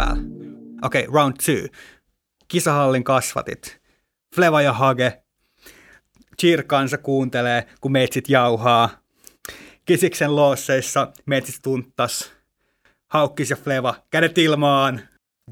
[0.00, 0.22] päällä.
[0.82, 1.78] Okei, okay, round two.
[2.48, 3.80] Kisahallin kasvatit.
[4.34, 5.22] Fleva ja Hage.
[6.40, 8.90] Cheer-kansa kuuntelee, kun meitsit jauhaa.
[9.84, 12.32] Kisiksen loosseissa meitsit tunttas.
[13.10, 15.00] Haukkis ja Fleva, kädet ilmaan.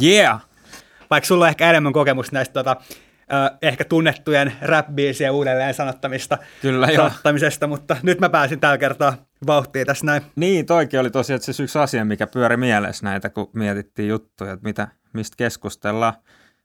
[0.03, 0.41] Yeah!
[1.11, 2.77] Vaikka sulla on ehkä enemmän kokemusta näistä tota,
[3.33, 9.87] äh, ehkä tunnettujen rap-biisien uudelleen sanottamista, Kyllä, sanottamisesta, mutta nyt mä pääsin tällä kertaa vauhtiin
[9.87, 10.23] tässä näin.
[10.37, 14.65] Niin, toikin oli tosiaan se yksi asia, mikä pyöri mielessä näitä, kun mietittiin juttuja, että
[14.65, 16.15] mitä, mistä keskustellaan.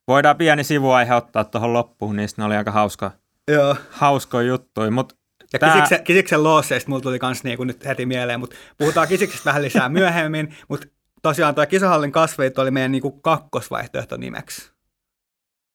[0.08, 3.12] Voidaan pieni sivuaihe ottaa tuohon loppuun, niistä ne oli aika hauska,
[3.48, 3.76] Joo.
[3.90, 5.16] hauskoja juttuja, mutta
[5.54, 5.74] Ja Tää...
[5.74, 9.90] kisiksen, kisiksen loosseista mulla tuli kans niinku nyt heti mieleen, mutta puhutaan kisiksestä vähän lisää
[10.00, 10.88] myöhemmin, mutta
[11.22, 14.72] tosiaan tuo kisahallin kasveit oli meidän niinku kakkosvaihtoehto nimeksi.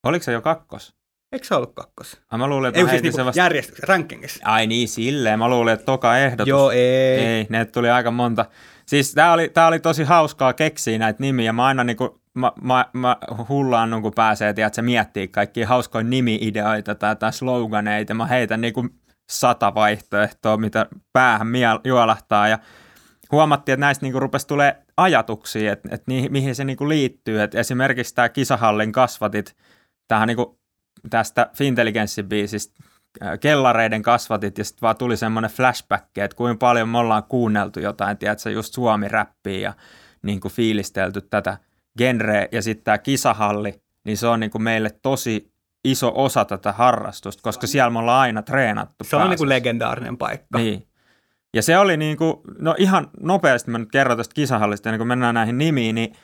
[0.04, 0.97] oliko se jo kakkos?
[1.32, 2.20] Eikö se ollut kakkos?
[2.30, 3.40] Ai mä luulin, että Ei siis niinku vasta...
[3.40, 3.86] järjestyksessä.
[4.44, 5.38] Ai niin, silleen.
[5.38, 6.48] Mä luulin, että toka ehdotus.
[6.48, 7.18] Joo, ei.
[7.18, 8.44] Ei, ne tuli aika monta.
[8.86, 11.52] Siis tää oli, tää oli tosi hauskaa keksiä näitä nimiä.
[11.52, 13.16] Mä aina niinku, mä, mä, mä
[13.48, 18.14] hullaan, kun pääsee, että se miettii kaikkia hauskoja nimi-ideoita tai, tai sloganeita.
[18.14, 18.86] Mä heitän niinku
[19.30, 22.58] sata vaihtoehtoa, mitä päähän miel- juolahtaa ja
[23.32, 27.42] huomattiin, että näistä niinku rupesi tulee ajatuksia, että, että niihin, mihin se niinku liittyy.
[27.42, 29.56] Et esimerkiksi tämä kisahallin kasvatit,
[30.08, 30.57] tähän niinku
[31.10, 32.82] tästä Fintelligenssi-biisistä
[33.22, 37.80] äh, kellareiden kasvatit ja sitten vaan tuli semmoinen flashback, että kuinka paljon me ollaan kuunneltu
[37.80, 39.72] jotain, tiedätkö, just suomi-räppiä ja
[40.22, 41.58] niin kuin fiilistelty tätä
[41.98, 45.52] genreä ja sitten tämä kisahalli, niin se on niin kuin meille tosi
[45.84, 49.04] iso osa tätä harrastusta, koska siellä me ollaan aina treenattu.
[49.04, 49.44] Se on pääasiassa.
[49.44, 50.58] niinku legendaarinen paikka.
[50.58, 50.88] Niin.
[51.54, 55.08] Ja se oli niin kuin, no ihan nopeasti mä nyt kerron tästä kisahallista, ennen kuin
[55.08, 56.16] mennään näihin nimiin, niin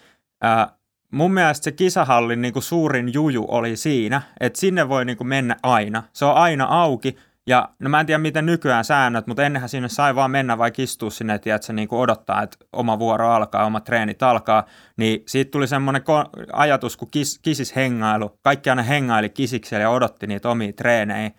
[0.43, 0.69] ää,
[1.15, 5.29] mun mielestä se kisahallin niin kuin suurin juju oli siinä, että sinne voi niin kuin
[5.29, 6.03] mennä aina.
[6.13, 9.89] Se on aina auki, ja no mä en tiedä miten nykyään säännöt, mutta ennenhän sinne
[9.89, 13.65] sai vaan mennä vaikka istua sinne, että se niin kuin odottaa, että oma vuoro alkaa,
[13.65, 18.39] oma treenit alkaa, niin siitä tuli semmoinen ko- ajatus kuin kis- kisishengailu.
[18.43, 21.31] Kaikki aina hengaili kisiksellä ja odotti niitä omia treenejä,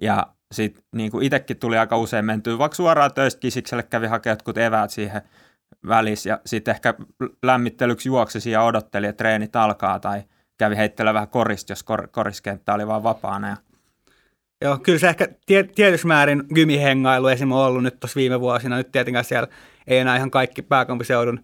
[0.00, 4.58] ja sitten niin itsekin tuli aika usein mentyä vaikka suoraan töistä kisikselle, kävi hakemaan jotkut
[4.58, 5.22] eväät siihen
[5.88, 6.94] välissä ja sitten ehkä
[7.42, 10.22] lämmittelyksi juoksisi ja odotteli, että treenit alkaa tai
[10.58, 13.48] kävi heittelemään vähän korista, jos kor- koriskenttä oli vaan vapaana.
[13.48, 13.56] Ja...
[14.64, 17.52] Joo, kyllä se ehkä tie, tietyssä määrin gymihengailu esim.
[17.52, 18.76] on ollut nyt tuossa viime vuosina.
[18.76, 19.48] Nyt tietenkään siellä
[19.86, 21.40] ei enää ihan kaikki pääkaupunkiseudun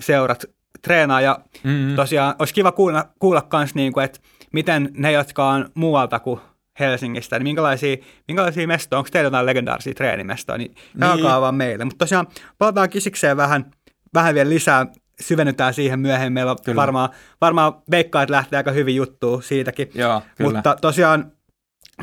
[0.00, 0.44] seurat
[0.82, 1.20] treenaa.
[1.20, 1.96] Ja Mm-hmm.
[1.96, 4.20] tosiaan olisi kiva kuulla, kuulla kans, niin kuin, että
[4.52, 6.40] miten ne, jotka on muualta kuin
[6.80, 7.96] Helsingistä, niin minkälaisia,
[8.28, 10.74] minkälaisia mestoja, onko teillä jotain legendaarisia treenimestoja, niin
[11.14, 11.24] Niin.
[11.24, 11.84] vaan meille.
[11.84, 12.26] Mutta tosiaan
[12.58, 13.70] palataan kisikseen vähän,
[14.14, 14.86] vähän vielä lisää,
[15.20, 16.32] syvennytään siihen myöhemmin.
[16.32, 16.76] Meillä on Kyllä.
[16.76, 17.08] varmaan,
[17.40, 19.90] varmaan veikkaa, että lähtee aika hyvin juttua siitäkin.
[19.94, 20.52] Joo, kyllä.
[20.52, 21.32] Mutta tosiaan,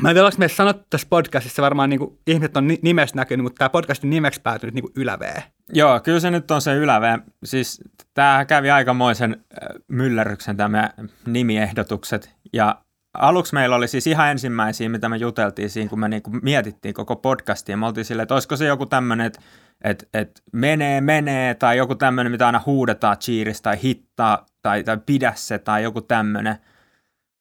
[0.00, 3.16] mä en tiedä, onko me sanottu tässä podcastissa, varmaan niin kuin, ihmiset on ni- nimestä
[3.16, 5.42] näkynyt, mutta tämä podcastin nimeksi päätynyt niin kuin ylävee.
[5.72, 7.18] Joo, kyllä se nyt on se ylävä.
[7.44, 7.80] Siis
[8.14, 10.90] tämä kävi aikamoisen äh, myllerryksen tämä
[11.26, 12.76] nimiehdotukset ja
[13.18, 17.16] aluksi meillä oli siis ihan ensimmäisiä, mitä me juteltiin siinä, kun me niinku mietittiin koko
[17.16, 17.76] podcastia.
[17.76, 19.40] Me oltiin silleen, että olisiko se joku tämmöinen, että
[19.84, 24.98] et, et menee, menee, tai joku tämmöinen, mitä aina huudetaan cheeristä, tai hittaa, tai, tai
[25.06, 26.56] pidä se, tai joku tämmöinen.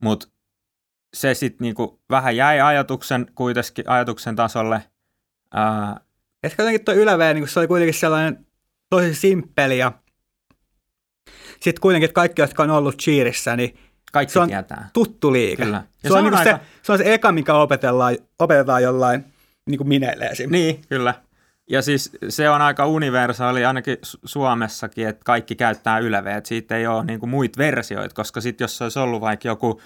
[0.04, 0.28] Mutta
[1.14, 4.84] se sitten niinku vähän jäi ajatuksen kuitenkin ajatuksen tasolle.
[5.54, 6.00] Ää,
[6.44, 8.46] Ehkä jotenkin tuo ylävee, niin kuin se oli kuitenkin sellainen
[8.90, 9.92] tosi simppeli ja
[11.60, 13.78] sitten kuitenkin, että kaikki, jotka on ollut cheerissä, niin
[14.12, 14.90] kaikki Se on tietää.
[14.94, 15.64] tuttu liike.
[15.64, 15.84] Kyllä.
[16.04, 18.84] Ja Se on, se on niin aika- se, se on se eka, mikä opetellaan, opetetaan
[18.84, 19.26] jollain
[19.70, 20.52] niin kuin mineille esim.
[20.52, 21.14] Niin, kyllä.
[21.70, 26.76] Ja siis se on aika universaali ainakin Su- Suomessakin, että kaikki käyttää yleveä, että siitä
[26.78, 29.82] ei ole niin kuin muita versioita, koska sitten jos se olisi ollut vaikka joku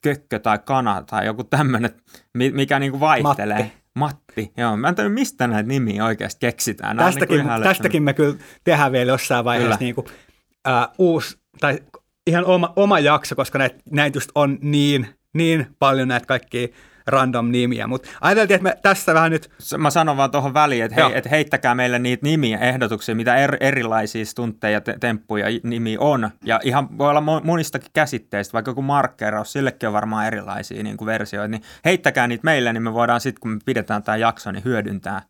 [0.00, 1.90] kökkö tai kana tai joku tämmöinen,
[2.34, 3.58] mi- mikä niin kuin vaihtelee.
[3.58, 3.78] Matti.
[3.94, 4.76] Matti, joo.
[4.76, 6.96] Mä en tiedä, mistä näitä nimiä oikeasti keksitään.
[6.96, 8.34] Nämä on Tästäkin, niin tästäkin me kyllä
[8.64, 9.84] tehdään vielä jossain vaiheessa Kyllä.
[9.86, 10.06] niin kuin,
[10.64, 11.78] ää, uusi, tai
[12.28, 16.68] ihan oma, oma jakso, koska näitä, näitä just on niin, niin paljon näitä kaikkia
[17.08, 17.86] random nimiä.
[17.86, 21.30] Mutta ajateltiin, että me tässä vähän nyt, Mä sanon vaan tuohon väliin, että, hei, että
[21.30, 26.30] heittäkää meille niitä nimiä, ehdotuksia, mitä er, erilaisia stuntteja ja te, temppuja nimi on.
[26.44, 30.96] Ja ihan voi olla mo- monistakin käsitteistä, vaikka joku markkeraus, sillekin on varmaan erilaisia niin
[30.96, 31.48] kuin versioita.
[31.48, 35.22] Niin heittäkää niitä meille, niin me voidaan sitten, kun me pidetään tämä jakso, niin hyödyntää.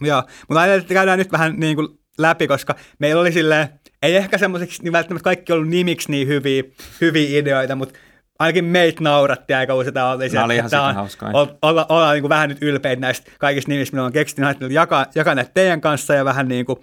[0.00, 3.68] joo, mutta ajateltiin, että käydään nyt vähän niin kuin läpi, koska meillä oli silleen,
[4.02, 6.62] ei ehkä semmoiseksi niin välttämättä kaikki ollut nimiksi niin hyviä,
[7.00, 7.98] hyviä ideoita, mutta
[8.38, 9.94] ainakin meitä nauratti aika usein.
[9.94, 10.94] Tämä oli, Nämä oli ihan tää on-
[11.34, 14.44] ol- olla, ollaan niin kuin vähän nyt ylpeitä näistä kaikista nimistä, mitä on keksitty.
[14.44, 16.78] Ajattelin jakaa, jakaa näitä teidän kanssa ja vähän niin kuin,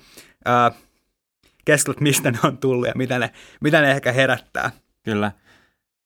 [0.45, 0.71] ää,
[1.65, 3.29] keskustelut, mistä ne on tullut ja mitä ne,
[3.61, 4.71] mitä ne ehkä herättää.
[5.03, 5.31] Kyllä.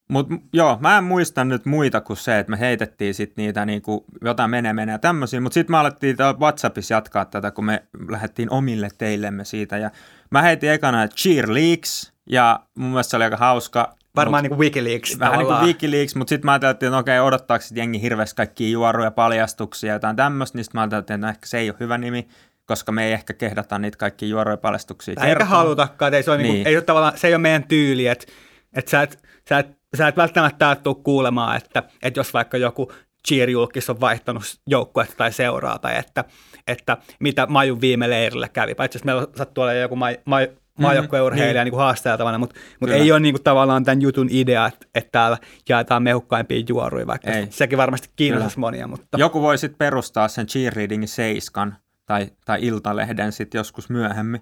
[0.10, 4.06] Mutta joo, mä en muista nyt muita kuin se, että me heitettiin sit niitä niinku,
[4.24, 8.52] jotain menee menee ja tämmöisiä, mutta sitten me alettiin WhatsAppissa jatkaa tätä, kun me lähdettiin
[8.52, 9.78] omille teillemme siitä.
[9.78, 9.92] Ja
[10.32, 13.96] mä heitin ekana, että cheer leaks, ja mun mielestä se oli aika hauska.
[14.16, 15.62] Varmaan mut, niin kuin Wikileaks Vähän niin kuin.
[15.62, 19.94] Wikileaks, mutta sitten mä ajattelin, että okei, odottaako sit jengi hirveästi kaikkia juoruja, paljastuksia ja
[19.94, 22.28] jotain tämmöistä, niin sitten mä ajattelin, että no ehkä se ei ole hyvä nimi,
[22.66, 26.54] koska me ei ehkä kehdata niitä kaikkia juoruja paljastuksia eikä halutakaan, ei se, ole niin.
[26.54, 26.68] Niin.
[26.68, 28.26] ei ole tavallaan, se ei ole meidän tyyli, että,
[28.74, 29.20] että sä, et,
[29.50, 32.92] sä, et, sä et välttämättä tule kuulemaan, että, että jos vaikka joku
[33.28, 36.24] cheer-julkis on vaihtanut joukkuetta tai seuraa, tai että,
[36.68, 40.48] että mitä Majun viime leirillä kävi, paitsi jos meillä sattuu olemaan joku maj, maj,
[40.80, 41.66] maajoukkueurheilija niin.
[41.66, 43.04] niin kuin haasteltavana, mutta, mutta Kyllä.
[43.04, 45.38] ei ole niin kuin tavallaan tämän jutun idea, että, että täällä
[45.70, 47.48] jaetaan mehukkaimpia juoruja, vaikka Ei.
[47.50, 53.32] sekin varmasti kiinnostaisi monia, mutta Joku voi sitten perustaa sen cheerleadingin seiskan tai, tai iltalehden
[53.32, 54.42] sitten joskus myöhemmin.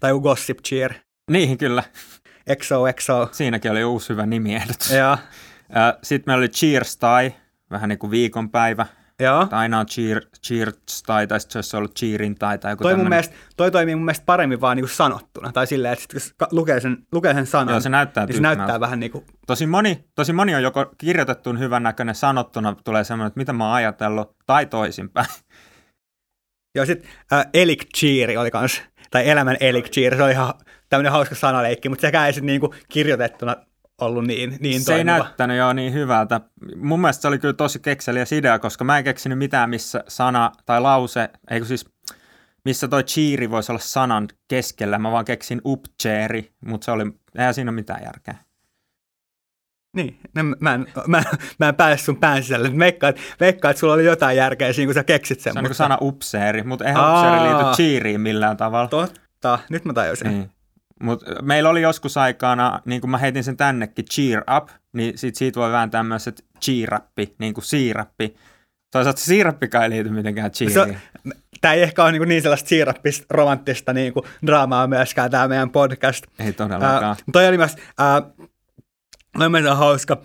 [0.00, 0.94] tai joku gossip cheer,
[1.30, 1.82] Niihin kyllä.
[2.54, 4.90] XOXO, Siinäkin oli uusi hyvä nimiehdotus.
[4.90, 5.18] ja,
[6.02, 7.34] Sitten meillä oli Cheerstai,
[7.70, 8.86] vähän niin kuin viikonpäivä.
[9.18, 9.46] ja.
[9.50, 12.96] Tai aina on cheer, cheerstai, tai sitten se olisi ollut cheerin tai, tai joku Toi,
[12.96, 15.52] mun mielestä, toi toimii mun mielestä paremmin vaan niinku sanottuna.
[15.52, 18.36] Tai silleen, että sit, jos ka- lukee sen, lukee sen sanan, Joo, se näyttää niin
[18.36, 22.76] se näyttää vähän niin kuin, Tosi moni, tosi moni on joko kirjoitettuun hyvän näköinen, sanottuna
[22.84, 25.26] tulee semmoinen, että mitä mä oon ajatellut, tai toisinpäin.
[26.74, 30.54] joo sit äh, Elixir oli kans, tai elämän Elixir, se oli ihan
[30.88, 33.56] tämmöinen hauska sanaleikki, mutta sekään ei sit niinku kirjoitettuna
[34.00, 35.18] ollut niin, niin se ei toimiva.
[35.18, 36.40] näyttänyt jo niin hyvältä.
[36.76, 40.52] Mun mielestä se oli kyllä tosi kekseliäs idea, koska mä en keksinyt mitään, missä sana
[40.66, 41.84] tai lause, eikö siis,
[42.64, 44.98] missä toi cheeri voisi olla sanan keskellä.
[44.98, 47.04] Mä vaan keksin upcheeri, mutta se oli,
[47.38, 48.45] eihän siinä ole mitään järkeä.
[49.96, 51.22] Niin, no, mä, en, mä,
[51.58, 52.78] mä en pääse sun pään sisälle.
[52.78, 55.52] Veikkaan, että, sulla oli jotain järkeä siinä, kun sä keksit sen.
[55.52, 57.20] Se on niin mutta- kuin sana upseeri, mutta eihän Aa.
[57.20, 58.88] upseeri liity cheeriin millään tavalla.
[58.88, 60.28] Totta, nyt mä tajusin.
[60.28, 60.50] Niin.
[61.02, 65.34] Mut meillä oli joskus aikana, niin kuin mä heitin sen tännekin, cheer up, niin sit
[65.36, 68.36] siitä voi vääntää myös, että cheerappi, niin kuin siirappi.
[68.92, 70.98] Toisaalta siirappikaan ei liity mitenkään cheeriin.
[71.60, 75.70] Tämä ei ehkä ole niin, niin sellaista siirappista, romanttista niin kuin draamaa myöskään tämä meidän
[75.70, 76.24] podcast.
[76.38, 77.04] Ei todellakaan.
[77.04, 77.76] Ää, toi oli myös,
[79.40, 80.16] ää, oli myös hauska,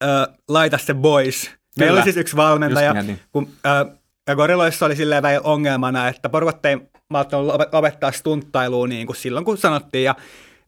[0.00, 1.50] ää, laita se boys.
[1.78, 3.20] Meillä oli siis yksi valmentaja, mietin.
[3.32, 3.86] kun ää,
[4.28, 6.78] ja Gorilloissa oli silleen vähän ongelmana, että porukat ei
[7.10, 10.04] malttanut lopet- lopettaa stunttailua niin kuin silloin, kun sanottiin.
[10.04, 10.14] Ja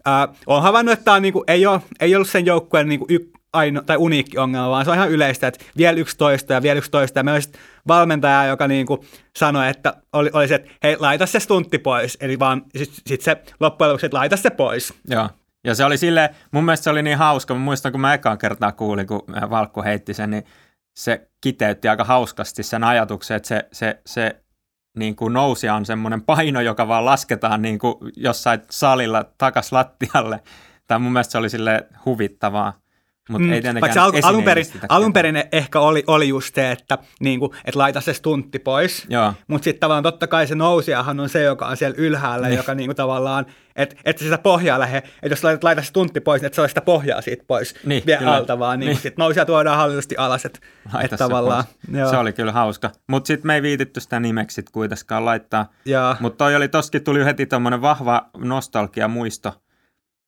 [0.05, 3.00] ää, olen havainnut, että tämä on, niin kuin, ei, ole, ei ollut sen joukkueen niin
[3.00, 6.52] kuin y, aino, tai uniikki ongelma, vaan se on ihan yleistä, että vielä yksi toista
[6.52, 7.19] ja vielä yksi toista.
[7.19, 9.00] Ja meillä oli valmentaja, joka niin kuin
[9.38, 12.19] sanoi, että oli, oli se, että hei, laita se stuntti pois.
[12.20, 14.94] Eli vaan sitten sit se loppujen lopuksi, että laita se pois.
[15.08, 15.29] Joo.
[15.65, 18.39] Ja se oli sille, mun mielestä se oli niin hauska, mä muistan kun mä ekaan
[18.39, 20.45] kertaa kuulin, kun Valkku heitti sen, niin
[20.99, 24.43] se kiteytti aika hauskasti sen ajatuksen, että se, se, se
[24.97, 30.41] niin kuin nousia on semmoinen paino, joka vaan lasketaan niin kuin jossain salilla takas lattialle.
[30.87, 32.80] Tai mun mielestä se oli sille huvittavaa.
[33.31, 36.71] Mutta ei Mm, Vaikka se al- alun, perin, alun perin ehkä oli, oli just se,
[36.71, 39.06] että, niin kuin, että laita se stuntti pois.
[39.47, 42.56] Mutta sitten tavallaan totta kai se nousijahan on se, joka on siellä ylhäällä, niin.
[42.56, 43.47] joka niinku tavallaan,
[43.77, 46.69] että et sitä pohjaa lähde, että jos laitat, laitat se tunti pois, niin että se
[46.69, 48.35] sitä pohjaa siitä pois Niin, vie kyllä.
[48.35, 48.94] alta, vaan niin, Niin.
[48.94, 49.03] niin.
[49.03, 50.44] sitten nousija tuodaan hallitusti alas,
[50.93, 51.65] Laita et se tavallaan.
[51.93, 52.11] pois.
[52.11, 52.91] Se oli kyllä hauska.
[53.06, 55.71] Mutta sitten me ei viititty sitä nimeksi sit kuitenkaan laittaa.
[56.21, 59.53] Mutta toi oli, toskin tuli heti tommonen vahva nostalgia-muisto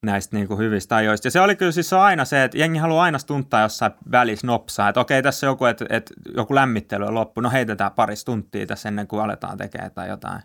[0.06, 1.26] näistä niinku hyvistä ajoista.
[1.26, 4.88] Ja se oli kyllä siis aina se, että jengi haluaa aina stuntaa jossain välissä nopsaa,
[4.88, 8.88] että okei, tässä joku, että et, joku lämmittely on loppu, no heitetään pari stuntia tässä
[8.88, 10.42] ennen kuin aletaan tekemään tai jotain.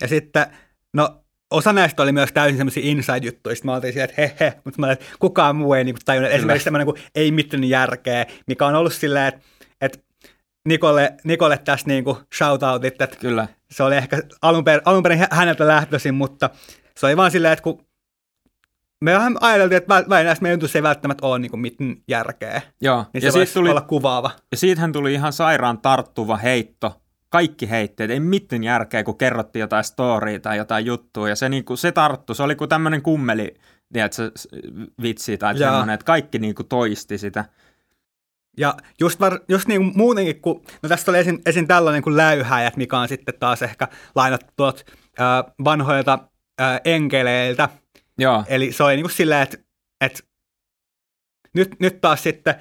[0.00, 0.46] ja sitten,
[0.94, 4.60] no osa näistä oli myös täysin semmoisia inside-juttuja, sitten mä oltiin siellä, että he he,
[4.64, 6.32] mutta mä olin, että kukaan muu ei niinku tajunnut.
[6.32, 9.40] Esimerkiksi semmoinen kuin ei mitään järkeä, mikä on ollut silleen, että,
[9.80, 9.98] että
[10.68, 13.48] Nikolle, Nikolle tässä niinku shoutoutit, että Kyllä.
[13.70, 16.50] se oli ehkä alun perin, alun perin hä- häneltä lähtöisin, mutta
[16.96, 17.87] se oli vaan silleen, että kun
[19.00, 22.62] me vähän ajateltiin, että näistä meidän jutuissa ei välttämättä ole niin mitään järkeä.
[22.80, 23.04] Joo.
[23.12, 24.30] Niin ja, se siitä tuli, olla kuvaava.
[24.50, 27.00] ja siitähän tuli ihan sairaan tarttuva heitto.
[27.30, 31.28] Kaikki heitteet, ei mitään järkeä, kun kerrottiin jotain storya tai jotain juttua.
[31.28, 33.54] Ja se, niinku, se tarttu, se oli kuin tämmöinen kummeli,
[33.92, 34.30] tiedätkö,
[35.02, 37.44] vitsi tai semmoinen, että kaikki niinku toisti sitä.
[38.58, 42.16] Ja just, var, just niin kuin muutenkin, kun, no tästä oli esin, esin tällainen kuin
[42.16, 44.82] läyhäjät, mikä on sitten taas ehkä lainattu tuolta
[45.20, 46.18] äh, vanhoilta
[46.60, 47.68] äh, enkeleiltä.
[48.18, 48.44] Joo.
[48.48, 49.58] Eli se oli niin kuin silleen, että,
[50.00, 50.20] että
[51.54, 52.54] nyt, nyt taas sitten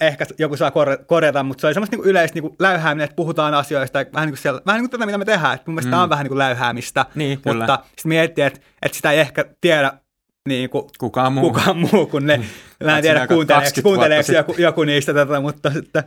[0.00, 3.54] ehkä joku saa korjata, korjata mutta se oli semmoista niin yleistä niin läyhääminen, että puhutaan
[3.54, 5.54] asioista, vähän niin kuin, siellä, vähän niin kuin tätä, mitä me tehdään.
[5.54, 5.90] Että mun mielestä mm.
[5.90, 7.56] tämä on vähän niin kuin läyhäämistä, Niin, kyllä.
[7.56, 9.92] mutta sitten miettii, että, että sitä ei ehkä tiedä
[10.48, 11.42] niin kuin Kukaan muu.
[11.42, 12.40] kukaan muu kuin ne.
[12.84, 16.04] Mä en tiedä, aika kuunteleeko, 20 kuunteleeko vuotta joku, joku niistä tätä, mutta sitten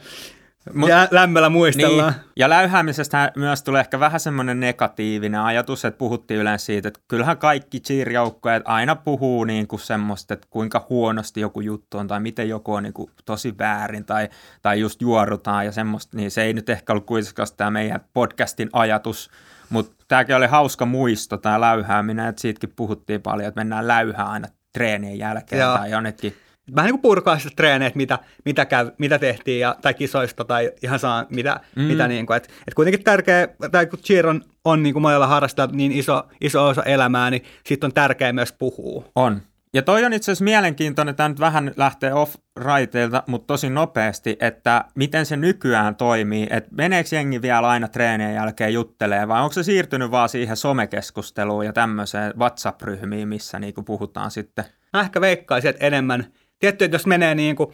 [0.68, 2.14] Mut- Mut, lämmöllä muistellaan.
[2.14, 2.22] Niin.
[2.36, 7.38] Ja läyhäämisestä myös tulee ehkä vähän semmoinen negatiivinen ajatus, että puhuttiin yleensä siitä, että kyllähän
[7.38, 12.50] kaikki cheer-joukkoja aina puhuu niin kuin semmoista, että kuinka huonosti joku juttu on tai miten
[12.50, 14.30] joku on niin kuin tosi väärin tai,
[14.62, 18.70] tai just juorutaan ja semmoista, niin se ei nyt ehkä ollut kuitenkaan tämä meidän podcastin
[18.74, 19.30] ajatus,
[19.70, 24.48] mutta tämäkin oli hauska muisto, tämä läyhääminen, että siitäkin puhuttiin paljon, että mennään läyhää aina
[24.74, 25.78] treenien jälkeen Joo.
[25.78, 26.36] tai jonnekin.
[26.76, 30.72] Vähän niin kuin purkaa sitä treeneet, mitä, mitä, käy, mitä tehtiin, ja, tai kisoista, tai
[30.84, 31.82] ihan saa, mitä, Mm.
[31.82, 35.28] mitä niin kuin, että et kuitenkin tärkeä, tai kun cheer on, on niin kuin monella
[35.28, 39.06] harrastajalla niin iso, iso osa elämää, niin siitä on tärkeää myös puhua.
[39.16, 39.42] On.
[39.74, 44.86] Ja toi on itse asiassa mielenkiintoinen, tämä nyt vähän lähtee off-raiteilta, mutta tosi nopeasti, että
[44.96, 49.64] miten se nykyään toimii, että meneekö jengi vielä aina treenien jälkeen juttelee, vai onko se
[49.64, 54.66] siirtynyt vaan siihen somekeskusteluun ja tämmöiseen WhatsApp-ryhmiin, missä niinku puhutaan sitten.
[54.94, 56.26] Mä ehkä veikkaisin, että enemmän,
[56.60, 57.72] tietty, että jos menee niin kuin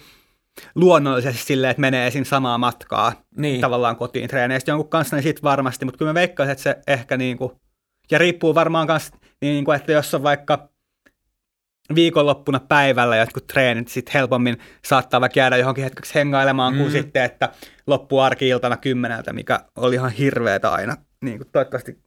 [0.75, 2.23] luonnollisesti silleen, että menee esim.
[2.23, 3.61] samaa matkaa Niin.
[3.61, 7.17] tavallaan kotiin treeneistä jonkun kanssa, niin sit varmasti, mutta kyllä mä veikkaisin, että se ehkä
[7.17, 7.51] niin kuin,
[8.11, 9.11] ja riippuu varmaan myös,
[9.41, 10.69] niin kuin, että jos on vaikka
[11.95, 16.79] viikonloppuna päivällä jotkut treenit, sitten helpommin saattaa vaikka jäädä johonkin hetkeksi hengailemaan, mm.
[16.79, 17.49] kuin sitten, että
[17.87, 20.97] loppuu arki-iltana kymmeneltä, mikä oli ihan hirveetä aina.
[21.21, 21.99] Niin kuin, toivottavasti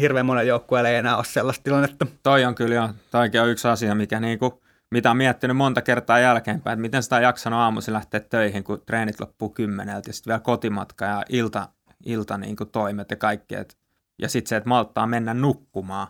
[0.00, 2.06] hirveän monen joukkueelle ei enää ole sellaista tilannetta.
[2.22, 4.62] Toi on kyllä jo, toikin on yksi asia, mikä niinku,
[4.92, 8.82] mitä on miettinyt monta kertaa jälkeenpäin, että miten sitä on jaksanut aamuisin lähteä töihin, kun
[8.86, 11.68] treenit loppuu kymmeneltä ja sitten vielä kotimatka ja ilta,
[12.04, 13.54] ilta niinku toimet ja kaikki.
[13.54, 13.78] Et,
[14.18, 16.06] ja sitten se, että malttaa mennä nukkumaan.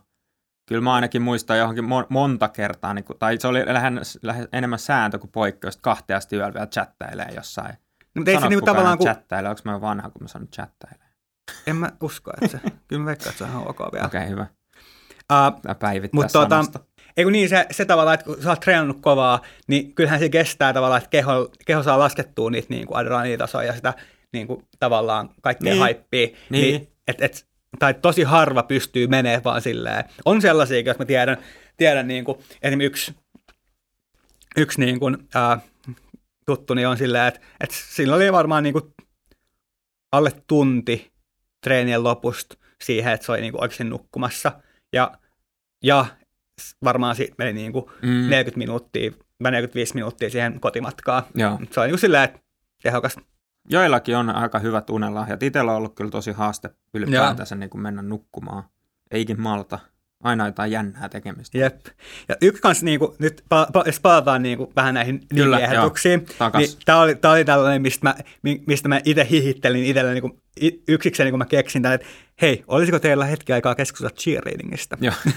[0.67, 4.49] Kyllä mä ainakin muistan johonkin mon- monta kertaa, niin kun, tai se oli lähes, lähes
[4.53, 7.75] enemmän sääntö kuin poikkeus, että kahteen asti yöllä vielä chattailee jossain.
[8.15, 11.09] No, mutta ei se niin tavallaan, kun, chattailee, onko mä vanha, kun mä sanon chattailee?
[11.67, 14.07] en mä usko, että se, kyllä mä veikkaan, että se on ok vielä.
[14.07, 14.47] Okei, okay, hyvä.
[15.33, 16.81] Uh, Tää päivittää Mutta tota, sanasta.
[17.17, 20.29] Ei kun niin, se, se tavallaan, että kun sä oot treenannut kovaa, niin kyllähän se
[20.29, 23.95] kestää tavallaan, että keho, keho saa laskettua niitä niin kuin adrenaliinitasoja ja sitä
[24.33, 25.73] niin kuin, tavallaan kaikkea Niin.
[25.73, 25.81] niin.
[25.81, 26.27] haippia.
[26.27, 26.37] Niin.
[26.51, 27.47] niin et, et,
[27.79, 30.05] tai tosi harva pystyy menemään vaan silleen.
[30.25, 31.37] On sellaisia, jos mä tiedän,
[31.77, 33.23] tiedän niin kuin, esimerkiksi yksi,
[34.57, 35.59] yksi niin kuin, ää,
[36.47, 38.85] tuttuni on silleen, että, että sillä oli varmaan niin kuin
[40.13, 41.13] alle tunti
[41.61, 44.53] treenien lopusta siihen, että se oli niin kuin oikeasti nukkumassa.
[44.93, 45.13] Ja,
[45.83, 46.07] ja
[46.85, 49.11] varmaan siitä meni niin kuin Mm, 40 minuuttia,
[49.43, 51.23] vai 45 minuuttia siihen kotimatkaan.
[51.35, 51.59] joo.
[51.71, 52.39] Se on niin silleen, että
[52.83, 53.17] tehokas.
[53.71, 55.43] Joillakin on aika hyvät unelahjat.
[55.43, 58.65] Itsellä on ollut kyllä tosi haaste ylipäätänsä niin kuin mennä nukkumaan.
[59.11, 59.79] Eikin malta.
[60.23, 61.59] Aina jotain jännää tekemistä.
[61.59, 61.87] Jep.
[62.29, 65.57] Ja yksi kanssa, niin kuin, nyt pa- pa- jos palataan niin kuin, vähän näihin Kyllä,
[65.57, 66.27] nimiehdotuksiin,
[66.59, 70.21] niin tämä oli, tää oli tällainen, mistä mä, mi- mistä mä itse hihittelin itselle niin
[70.21, 72.07] kuin, niin kun mä keksin tämän, että
[72.43, 74.97] hei, olisiko teillä hetki aikaa keskustella cheerleadingista?
[75.01, 75.15] Joo.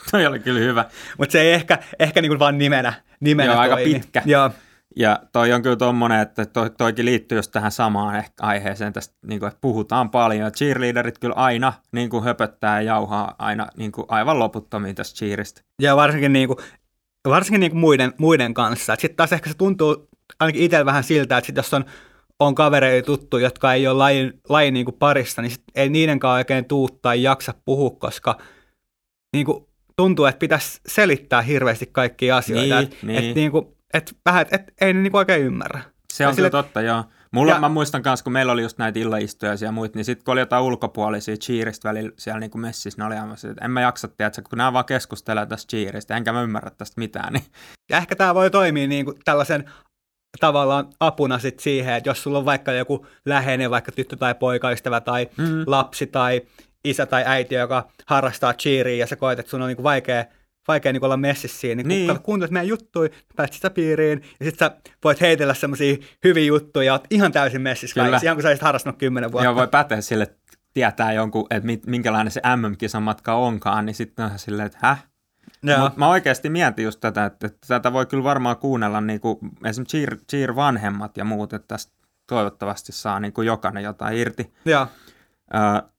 [0.10, 0.84] Toi oli kyllä hyvä.
[1.18, 3.94] Mutta se ei ehkä, ehkä niin kuin vaan nimenä, nimenä Joo, aika toimi.
[3.94, 4.22] pitkä.
[4.26, 4.50] Joo,
[4.96, 9.14] Ja toi on kyllä tommonen, että toi, toikin liittyy just tähän samaan ehkä aiheeseen tästä,
[9.26, 10.44] niin kuin, että puhutaan paljon.
[10.44, 15.18] Ja cheerleaderit kyllä aina niin kuin höpöttää ja jauhaa aina niin kuin aivan loputtomiin tästä
[15.18, 15.62] cheeristä.
[15.82, 16.56] Ja varsinkin, niinku,
[17.28, 18.96] varsinkin niinku muiden, muiden kanssa.
[18.96, 20.08] Sitten taas ehkä se tuntuu
[20.40, 21.84] ainakin itsellä vähän siltä, että sit jos on,
[22.38, 26.64] on kavereita tuttu, jotka ei ole lajin, lajin niinku parissa, niin sit ei niidenkään oikein
[26.64, 28.38] tuu tai jaksa puhua, koska
[29.32, 32.74] niinku, tuntuu, että pitäisi selittää hirveästi kaikkia asioita.
[32.80, 33.24] Niin, et, niin.
[33.30, 35.80] Et, niinku, et, vähän, et, et, ei ne niinku oikein ymmärrä.
[36.12, 37.04] Se on sille- totta, joo.
[37.32, 40.24] Mulla, Ja- mä muistan myös, kun meillä oli just näitä illaistujaisia ja muita, niin sitten
[40.24, 43.64] kun oli jotain ulkopuolisia cheeristä välillä siellä niin kuin messissä, ne oli aivan se, että
[43.64, 47.32] en mä jaksa, tiedätkö, kun nämä vaan keskustelee tästä cheeristä, enkä mä ymmärrä tästä mitään,
[47.32, 47.44] niin
[47.90, 49.70] Ja ehkä tämä voi toimia niin kuin tällaisen
[50.40, 55.00] tavallaan apuna sit siihen, että jos sulla on vaikka joku läheinen, vaikka tyttö tai poikaystävä
[55.00, 55.64] tai Mm.
[55.66, 56.42] lapsi tai
[56.84, 60.24] isä tai äiti, joka harrastaa cheeria ja sä koet, että sun on niin kuin vaikea,
[60.68, 62.06] vaikea niin kuin olla messissä siinä, niin, Niin.
[62.06, 62.16] niin.
[62.16, 66.86] kun kuuntelet meidän juttuja, pääset sitä piiriin ja sitten sä voit heitellä semmoisia hyviä juttuja
[66.86, 68.04] ja oot ihan täysin messissä Kyllä.
[68.04, 69.44] kaikissa, ihan kun sä olisit harrastanut kymmenen vuotta.
[69.44, 70.36] joo, voi päteä sille, että
[70.74, 75.06] tietää jonkun, että minkälainen se MM-kisan matka onkaan, niin sitten on silleen, että häh?
[75.62, 75.78] Joo.
[75.78, 79.38] Mut mä oikeasti mietin just tätä, että, että tätä voi kyllä varmaan kuunnella niin kuin
[79.64, 81.92] esimerkiksi cheer, cheer vanhemmat ja muut, että tästä
[82.26, 84.52] toivottavasti saa niin kuin jokainen jotain irti.
[84.64, 84.86] Joo.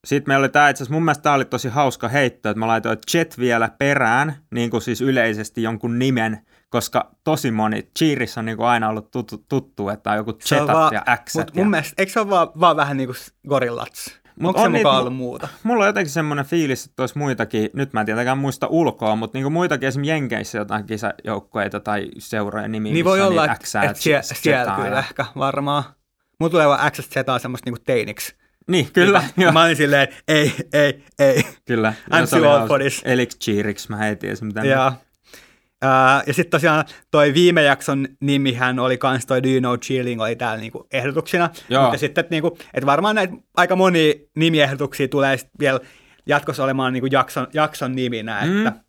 [0.06, 2.68] Sitten meillä oli tämä itse asiassa, mun mielestä tämä oli tosi hauska heitto, että mä
[2.68, 8.46] laitoin Jet vielä perään, niin kuin siis yleisesti jonkun nimen, koska tosi moni, Cheerissä on
[8.46, 11.36] niin kuin aina ollut tuttu, tuttu, että on joku Se on Jetat vaan- ja X.
[11.36, 13.18] Mut mun mielestä, eikö se ole vaan, vaan vähän niin kuin
[13.48, 14.22] gorillats?
[14.40, 15.48] Mut Onko se on niitä mukaan mu- ollut muuta?
[15.64, 19.38] Mulla on jotenkin semmoinen fiilis, että olisi muitakin, nyt mä en tietenkään muista ulkoa, mutta
[19.38, 23.54] niin kuin muitakin esimerkiksi Jenkeissä jotain kisajoukkueita tai seuroja nimiä, Niin voi on olla, niitä
[23.54, 25.84] että et sie, Zetaa siellä kyllä ehkä varmaan.
[26.40, 28.36] Mulla tulee vaan XZ semmoista niinku teiniksi.
[28.72, 29.24] Niin, kyllä.
[29.38, 31.44] Joo, Mä olin silleen, ei, ei, ei.
[31.66, 31.94] kyllä.
[32.12, 33.02] I'm too old for this.
[33.06, 34.68] Elix Cheeriksi mä heitin esimerkiksi.
[34.68, 34.94] Ja,
[35.82, 40.22] ää, ja sitten tosiaan toi viime jakson nimihän oli kans toi Do You Know Chilling
[40.22, 41.50] oli täällä niinku ehdotuksina.
[41.70, 41.84] Joo.
[41.84, 45.80] Mutta sitten, että niinku, et varmaan näitä aika monia nimiehdotuksia tulee vielä
[46.26, 48.42] jatkossa olemaan niinku jakson, jakson niminä.
[48.46, 48.68] Mm.
[48.68, 48.82] Että,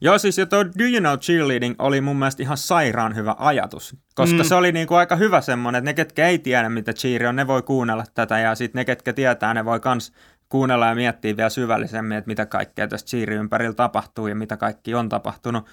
[0.00, 3.96] Joo, siis ja tuo Do You Know Cheerleading oli mun mielestä ihan sairaan hyvä ajatus,
[4.14, 4.44] koska Mm.
[4.44, 7.46] se oli niinku aika hyvä semmoinen, että ne, ketkä ei tiedä, mitä cheer on, ne
[7.46, 10.12] voi kuunnella tätä, ja sitten ne, ketkä tietää, ne voi kans
[10.48, 14.94] kuunnella ja miettiä vielä syvällisemmin, että mitä kaikkea tästä cheerin ympärillä tapahtuu ja mitä kaikki
[14.94, 15.66] on tapahtunut.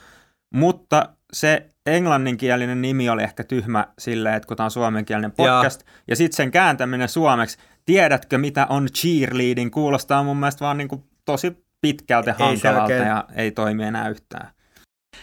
[0.53, 5.91] mutta se englanninkielinen nimi oli ehkä tyhmä silleen, että kun tämä on suomenkielinen podcast, ja,
[6.07, 11.03] ja sitten sen kääntäminen suomeksi, tiedätkö mitä on cheerleading, kuulostaa mun mielestä vaan niin kuin
[11.25, 14.51] tosi pitkältä hankalalta ja ei toimi enää yhtään.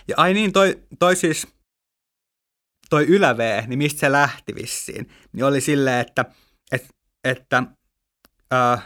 [0.09, 1.47] Ja ai niin, toi, toi siis,
[2.91, 6.25] toi ylävee, niin mistä se lähti vissiin, niin oli silleen, että,
[6.73, 6.89] että,
[7.25, 7.63] että
[8.53, 8.81] uh,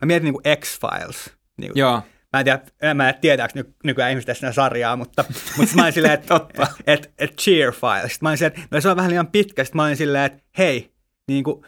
[0.00, 1.30] mä mietin niin kuin X-Files.
[1.56, 2.02] Niin Joo.
[2.32, 5.24] Mä en tiedä, mä en tiedä ny, nykyään ihmiset sitä sarjaa, mutta,
[5.56, 8.08] mutta mä olin silleen, että et, et, et cheer file.
[8.08, 9.64] Sitten mä olin silleen, että no se on vähän liian pitkä.
[9.64, 10.92] Sitten mä olin silleen, että hei,
[11.28, 11.66] niin kuin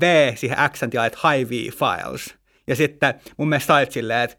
[0.00, 2.34] V siihen accentilla, että high V files.
[2.66, 4.36] Ja sitten mun mielestä sait silleen, että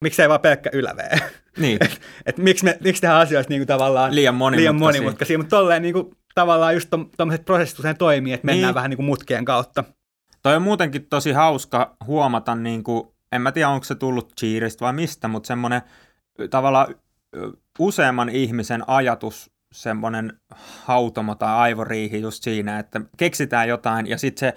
[0.00, 1.18] miksei vaan pelkkä ylä V.
[1.58, 1.78] Niin.
[1.84, 4.72] et, et, miksi, me, miksi tehdään asioista niin kuin tavallaan liian monimutkaisia.
[4.72, 8.74] Liian monimutkaisia mutta tolleen niin kuin, tavallaan just tuommoiset prosessit usein toimii, että mennään niin.
[8.74, 9.84] vähän niin kuin mutkien kautta.
[10.42, 14.84] Toi on muutenkin tosi hauska huomata niin kuin en mä tiedä onko se tullut Cheeristä
[14.84, 15.82] vai mistä, mutta semmoinen
[16.50, 16.94] tavallaan
[17.78, 20.32] useamman ihmisen ajatus, semmoinen
[20.84, 24.54] hautomo tai aivoriihi just siinä, että keksitään jotain ja sitten se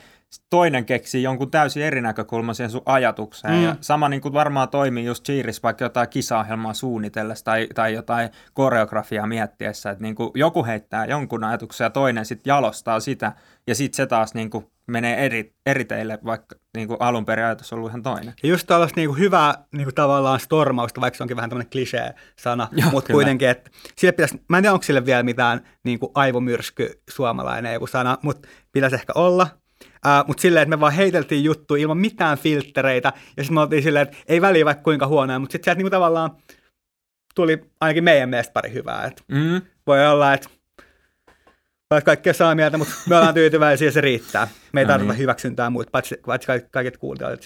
[0.49, 3.53] toinen keksii jonkun täysin eri näkökulman siihen sun ajatukseen.
[3.53, 3.63] Mm.
[3.63, 8.29] Ja sama niin kuin varmaan toimii just Cheeris vaikka jotain kisaohjelmaa suunnitellessa tai, tai jotain
[8.53, 13.33] koreografiaa miettiessä, että niin kuin joku heittää jonkun ajatuksen ja toinen sitten jalostaa sitä
[13.67, 17.45] ja sitten se taas niin kuin menee eri, eri teille, vaikka niin kuin alun perin
[17.45, 18.33] ajatus on ollut ihan toinen.
[18.43, 21.71] Ja just tällaista niin kuin hyvää niin kuin tavallaan stormausta, vaikka se onkin vähän tämmöinen
[21.71, 26.11] klisee-sana, mutta kuitenkin, että sille pitäisi, mä en tiedä, onko sille vielä mitään niin kuin
[26.15, 29.47] aivomyrsky suomalainen joku sana, mutta pitäisi ehkä olla.
[30.05, 33.83] Uh, mutta silleen, että me vaan heiteltiin juttu ilman mitään filtreitä, ja sitten me oltiin
[33.83, 36.31] silleen, että ei väliä vaikka kuinka huonoa, mutta sitten sieltä niinku tavallaan
[37.35, 39.05] tuli ainakin meidän mielestä pari hyvää.
[39.05, 39.61] Et mm.
[39.87, 40.49] Voi olla, että
[41.91, 44.47] Olet kaikkea saa mieltä, mutta me ollaan tyytyväisiä ja se riittää.
[44.73, 45.19] Me ei no tarvita niin.
[45.19, 47.39] hyväksyntää muuta, paitsi, paitsi kaiket kuuntelijat.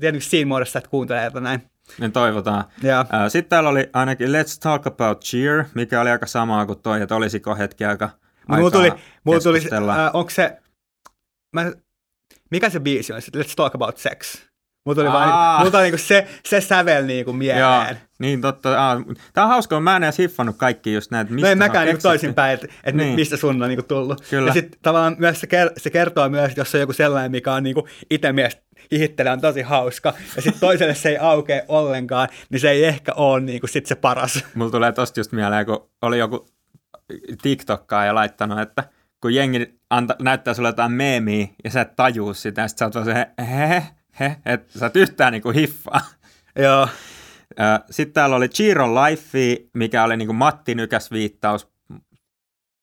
[0.00, 1.62] Tietenkin siinä muodossa, että kuuntelee näin.
[2.00, 2.64] Niin toivotaan.
[2.82, 3.06] Ja.
[3.28, 7.14] Sitten täällä oli ainakin Let's Talk About Cheer, mikä oli aika samaa kuin toi, että
[7.14, 8.10] olisiko hetki aika
[8.48, 8.92] Mulla tuli,
[9.24, 10.58] mulla tuli äh, onko se,
[11.52, 11.72] mä,
[12.50, 13.20] mikä se biisi on?
[13.36, 14.46] Let's Talk About Sex.
[14.84, 17.60] Mulla tuli, vaan, mulla tuli niinku se, se sävel niinku mieleen.
[17.60, 17.84] Joo,
[18.18, 18.88] niin totta.
[18.88, 21.86] Aa, Tämä on hauska, mä en edes hiffannut kaikki just näitä, mistä No en mäkään
[21.86, 23.14] niinku toisinpäin, että et niin.
[23.14, 24.24] mistä sun on niinku tullut.
[24.30, 24.48] Kyllä.
[24.48, 27.52] Ja sitten tavallaan myös se, ker- se kertoo myös, että jos on joku sellainen, mikä
[27.52, 32.28] on niinku itse mielestä ihittelee on tosi hauska, ja sitten toiselle se ei aukea ollenkaan,
[32.50, 34.44] niin se ei ehkä ole niinku sit se paras.
[34.54, 36.46] Mulla tulee tosta just mieleen, kun oli joku
[37.42, 38.84] TikTokkaa ja laittanut, että
[39.20, 42.84] kun jengi anta, näyttää sulle jotain meemiä ja sä et tajuu sitä, ja sit sä
[42.84, 43.82] oot se, he,
[44.20, 46.00] he, että sä et yhtään niinku hiffaa.
[46.64, 46.88] Joo.
[47.90, 49.38] Sitten täällä oli Chiron Life,
[49.74, 51.72] mikä oli niinku Matti Nykäs viittaus.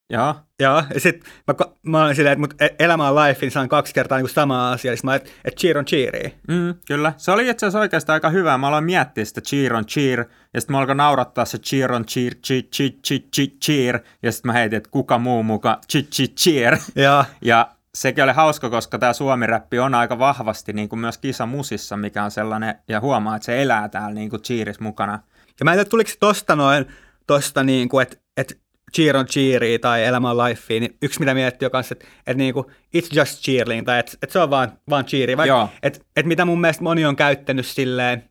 [0.10, 0.36] Joo.
[0.60, 3.70] Joo, ja sitten mä, mä olin silleen, että mut e-, elämä on life, niin saan
[3.70, 4.96] kaksi kertaa niin sama asia.
[4.96, 6.36] Sitten mä että et cheer on cheeri.
[6.48, 7.14] Mm, kyllä.
[7.18, 8.58] Se oli itse asiassa oikeastaan aika hyvä.
[8.58, 12.06] Mä aloin miettiä sitä cheer on cheer, ja sitten mä alkoin naurattaa se cheer on
[12.06, 14.00] cheer, cheer, cheer, cheer, cheer, cheer.
[14.24, 16.78] ja sitten mä heitin, että kuka muu muka cheer, cheer, cheer.
[16.96, 17.68] Ja, ja
[18.00, 22.32] sekin oli hauska, koska tämä suomiräppi on aika vahvasti niin kuin myös kisamusissa, mikä on
[22.32, 25.20] sellainen, ja huomaa, että se elää täällä niin kuin cheeris mukana.
[25.60, 26.86] Ja mä en tiedä, tuliko se tosta noin,
[27.28, 28.56] tosta niin kuin, että, että
[28.96, 32.34] cheer on cheery tai elämä on life, niin yksi mitä miettii on kanssa, että, että
[32.34, 32.66] niin kuin,
[32.98, 35.38] it's just cheerling, tai että, että se on vaan, vaan cheery.
[35.38, 38.30] Vaikka, että, että mitä mun mielestä moni on käyttänyt silleen,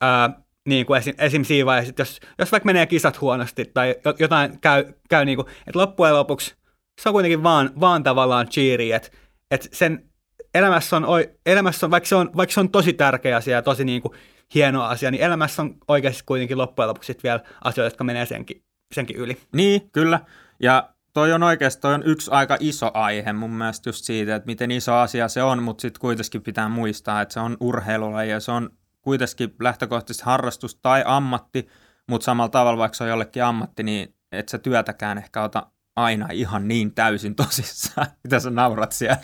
[0.00, 0.30] ää,
[0.68, 1.44] niin kuin esim, esim.
[1.44, 5.48] siinä vaiheessa, että jos, jos vaikka menee kisat huonosti tai jotain käy, käy niin kuin,
[5.66, 6.59] että loppujen lopuksi
[7.02, 9.08] se on kuitenkin vaan, vaan tavallaan cheery, että,
[9.50, 10.10] että sen
[10.54, 11.04] elämässä on,
[11.46, 14.14] elämässä on, vaikka se on, vaikka se on tosi tärkeä asia ja tosi niin kuin
[14.54, 19.16] hieno asia, niin elämässä on oikeasti kuitenkin loppujen lopuksi vielä asioita, jotka menee senkin, senkin
[19.16, 19.40] yli.
[19.52, 20.20] Niin, kyllä.
[20.62, 24.46] Ja toi on oikeasti toi on yksi aika iso aihe mun mielestä just siitä, että
[24.46, 28.40] miten iso asia se on, mutta sitten kuitenkin pitää muistaa, että se on urheilulaji ja
[28.40, 28.70] se on
[29.02, 31.68] kuitenkin lähtökohtaisesti harrastus tai ammatti,
[32.08, 35.66] mutta samalla tavalla vaikka se on jollekin ammatti, niin et sä työtäkään ehkä ota
[36.04, 38.06] aina ihan niin täysin tosissaan.
[38.24, 39.16] Mitä sä naurat siellä?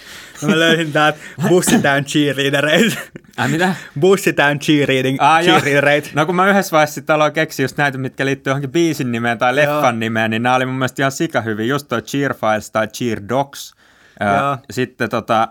[0.43, 2.99] No mä löysin täältä bussitown cheerleadereit.
[3.37, 3.75] Ai mitä?
[4.01, 6.11] Bussitown cheerleading, ah, cheerleadereit.
[6.15, 9.39] No kun mä yhdessä vaiheessa sitten aloin keksiä just näitä, mitkä liittyy johonkin biisin nimeen
[9.39, 9.93] tai leffan Joo.
[9.93, 11.69] nimeen, niin nämä oli mun mielestä ihan sika hyvin.
[11.69, 13.75] Just toi Cheer Files tai Cheer Dogs.
[14.21, 15.49] Ja sitten tota,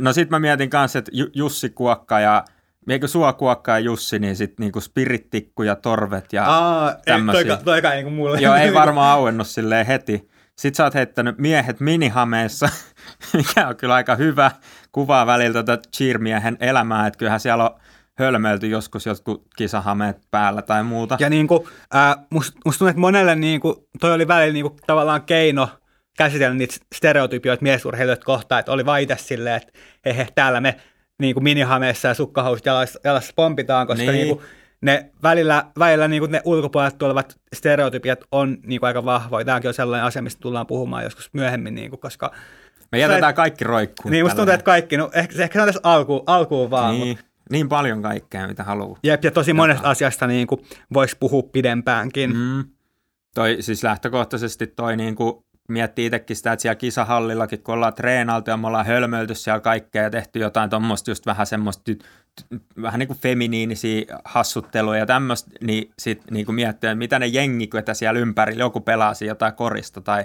[0.00, 2.44] no sit mä mietin kanssa, että Jussi Kuokka ja
[2.88, 7.40] Eikö sua kuokkaa Jussi, niin sitten niinku spirittikku ja torvet ja Aa, tämmöisiä.
[7.40, 8.40] Ei, toika, toika niinku mulle.
[8.40, 10.28] Joo, ei varmaan auennut silleen heti.
[10.58, 12.68] Sitten sä oot heittänyt miehet minihameessa,
[13.36, 14.50] mikä on kyllä aika hyvä
[14.92, 17.80] kuvaa välillä tätä cheermiehen elämää, että kyllähän siellä on
[18.18, 21.16] hölmöilty joskus jotkut kisahameet päällä tai muuta.
[21.20, 24.64] Ja niin kuin, äh, musta must tuntuu, että monelle niin kuin, toi oli välillä niin
[24.64, 25.68] kuin, tavallaan keino
[26.16, 29.72] käsitellä niitä stereotypioita miesurheilijoita kohtaan, että oli vaite silleen, että
[30.04, 30.76] he, he täällä me
[31.18, 34.12] niin kuin minihameessa ja sukkahousut jalassa, jalassa pompitaan, koska niin.
[34.12, 34.46] Niin kuin,
[34.84, 39.44] ne välillä, välillä niin kuin ne ulkopuolelta tulevat stereotypiat on niin kuin aika vahvoja.
[39.44, 42.32] Tämäkin on sellainen asia, mistä tullaan puhumaan joskus myöhemmin, niin kuin, koska...
[42.92, 44.12] Me jätetään kaikki roikkuun.
[44.12, 46.94] Niin, musta tuntuu, että kaikki, no ehkä, ehkä se on tässä alkuun, alkuun vaan.
[46.94, 47.24] Niin, mutta...
[47.50, 48.98] niin paljon kaikkea, mitä haluaa.
[49.02, 50.60] Jep, ja tosi monesta asiasta niin kuin,
[50.94, 52.36] voisi puhua pidempäänkin.
[52.36, 52.64] Mm.
[53.34, 58.50] Toi, siis lähtökohtaisesti toi niin kuin, miettii itsekin sitä, että siellä kisahallillakin, kun ollaan treenaltu
[58.50, 61.92] ja me ollaan hölmöilty siellä kaikkea ja tehty jotain tuommoista just vähän semmoista
[62.82, 67.26] vähän niin kuin feminiinisiä hassutteluja ja tämmöistä, niin sitten niin kuin miettii, että mitä ne
[67.26, 70.24] jengi, kun siellä ympärillä joku pelasi jotain korista tai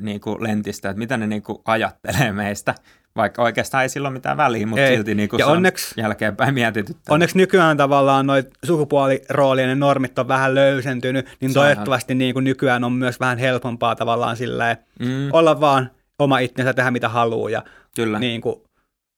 [0.00, 2.74] niin kuin lentistä, että mitä ne niin kuin ajattelee meistä,
[3.18, 4.94] vaikka oikeastaan ei silloin mitään väliä, mutta ei.
[4.94, 7.14] silti niin kuin ja se onneksi, on jälkeenpäin mietityttä.
[7.14, 12.84] Onneksi nykyään tavallaan noin sukupuoliroolien ja normit on vähän löysentynyt, niin toivottavasti niin kuin nykyään
[12.84, 15.28] on myös vähän helpompaa tavallaan silleen mm.
[15.32, 17.62] olla vaan oma itsensä tehdä mitä haluaa ja
[17.94, 18.18] Kyllä.
[18.18, 18.62] Niin kuin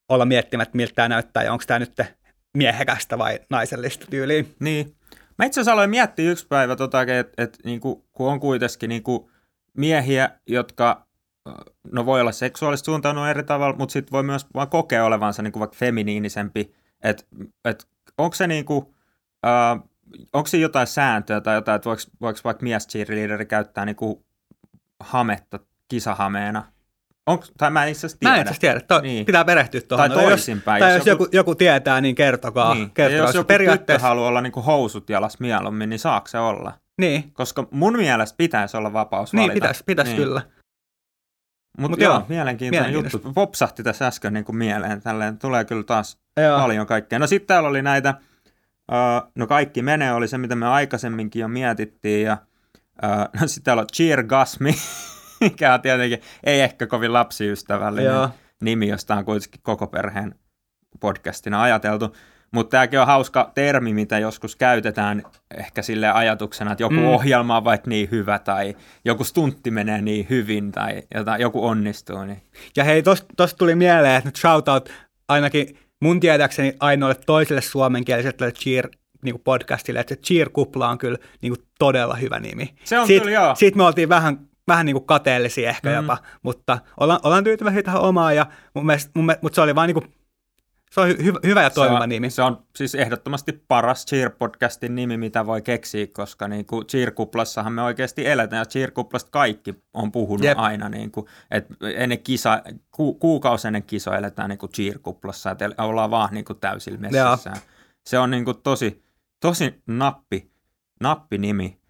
[0.09, 2.01] olla miettimättä, miltä tämä näyttää ja onko tämä nyt
[2.57, 4.45] miehekästä vai naisellista tyyliä.
[4.61, 4.95] Niin.
[5.39, 9.31] Mä itse asiassa aloin miettiä yksi päivä, tota, että et, niinku, kun on kuitenkin niinku,
[9.77, 11.07] miehiä, jotka
[11.93, 15.59] no voi olla seksuaalista suuntaanut eri tavalla, mutta sitten voi myös vaan kokea olevansa niinku
[15.59, 16.75] vaikka feminiinisempi.
[17.05, 17.25] Että
[17.65, 18.95] et, onko se niinku,
[19.47, 19.83] äh,
[20.33, 24.25] onko se jotain sääntöä tai jotain, että voiko, voiko vaikka mies cheerleaderi käyttää niinku
[25.01, 26.73] hametta kisahameena?
[27.27, 28.33] Onko, tai mä en itse asiassa tiedä.
[28.33, 28.81] Mä en itse asiassa tiedä.
[28.81, 29.27] To, niin.
[29.27, 30.11] Pitää perehtyä tuohon.
[30.11, 30.81] Tai toisinpäin.
[30.81, 32.75] Tai jos, joku, joku tietää, niin kertokaa.
[32.75, 32.91] Niin.
[32.91, 33.19] kertokaa.
[33.21, 34.09] Ja jos joku periaatteessa...
[34.09, 36.73] haluaa olla niin kuin housut jalas mieluummin, niin saako se olla?
[37.01, 37.33] Niin.
[37.33, 40.23] Koska mun mielestä pitäisi olla vapaus Niin, pitäisi, pitäisi niin.
[40.23, 40.43] kyllä.
[41.79, 43.19] Mutta Mut joo, joo, mielenkiintoinen juttu.
[43.35, 45.03] Popsahti tässä äsken niin kuin mieleen.
[45.03, 46.61] Tälleen tulee kyllä taas joo.
[46.61, 47.19] paljon kaikkea.
[47.19, 48.15] No sitten täällä oli näitä,
[48.93, 52.27] uh, no kaikki menee, oli se mitä me aikaisemminkin jo mietittiin.
[52.27, 52.39] Ja
[53.05, 54.75] uh, no sitten täällä on Cheer Gasmi.
[55.41, 58.31] mikä on tietenkin ei ehkä kovin lapsiystävällinen Joo.
[58.61, 60.35] nimi, josta on kuitenkin koko perheen
[61.01, 62.17] podcastina ajateltu.
[62.55, 65.23] Mutta tämäkin on hauska termi, mitä joskus käytetään
[65.59, 67.07] ehkä sille ajatuksena, että joku mm.
[67.07, 72.25] ohjelma on vaikka niin hyvä tai joku stuntti menee niin hyvin tai jotain, joku onnistuu.
[72.25, 72.43] Niin.
[72.77, 73.03] Ja hei,
[73.37, 74.93] tosta tuli mieleen, että nyt shoutout
[75.29, 78.89] ainakin mun tietääkseni ainoalle toiselle suomenkieliselle cheer
[79.23, 82.75] niin kuin podcastille, että Cheer-kupla on kyllä niin kuin todella hyvä nimi.
[82.85, 83.55] Se on Siit, kyllä, joo.
[83.55, 85.95] Siitä me oltiin vähän vähän niin kuin kateellisia ehkä mm.
[85.95, 89.75] jopa, mutta ollaan, ollaan tyytyväisiä tähän omaan ja mun mielestä, mun mielestä, mutta se oli
[89.75, 90.13] vaan niin kuin,
[90.95, 92.31] se on hy, hyvä ja toimiva se on, nimi.
[92.31, 97.83] Se on siis ehdottomasti paras Cheer-podcastin nimi, mitä voi keksiä, koska niin kuin Cheer-kuplassahan me
[97.83, 100.59] oikeasti eletään, ja Cheer-kuplasta kaikki on puhunut Jep.
[100.59, 105.71] aina, niin kuin, että ennen kisa, ku, kuukausi ennen kisoa eletään niin kuin Cheer-kuplassa, että
[105.79, 107.53] ollaan vaan niin kuin täysillä messissä.
[108.07, 109.03] Se on niin kuin tosi,
[109.41, 110.51] tosi nappi,
[111.01, 111.81] nappinimi.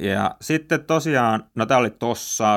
[0.00, 1.92] Ja sitten tosiaan, no tää oli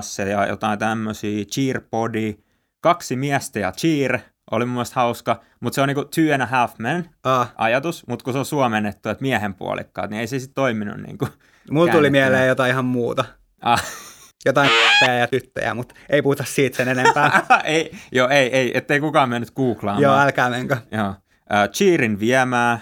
[0.01, 2.43] se ja jotain tämmöisiä, Cheer Body,
[2.79, 4.19] kaksi miestä ja Cheer,
[4.51, 7.53] oli mun mielestä hauska, mutta se on niinku two and a half men ah.
[7.55, 11.27] ajatus, mutta kun se on suomennettu, että miehen puolikkaat, niin ei se sitten toiminut niinku
[11.71, 13.25] Mulla tuli mieleen jotain ihan muuta.
[13.61, 13.83] Ah.
[14.45, 14.69] Jotain
[15.19, 17.45] ja tyttöjä, mutta ei puhuta siitä sen enempää.
[17.63, 20.03] ei, joo, ei, ei, ettei kukaan mennyt googlaamaan.
[20.03, 20.77] Joo, älkää menkö.
[20.91, 21.09] Joo.
[21.09, 22.79] Uh, Cheerin viemää,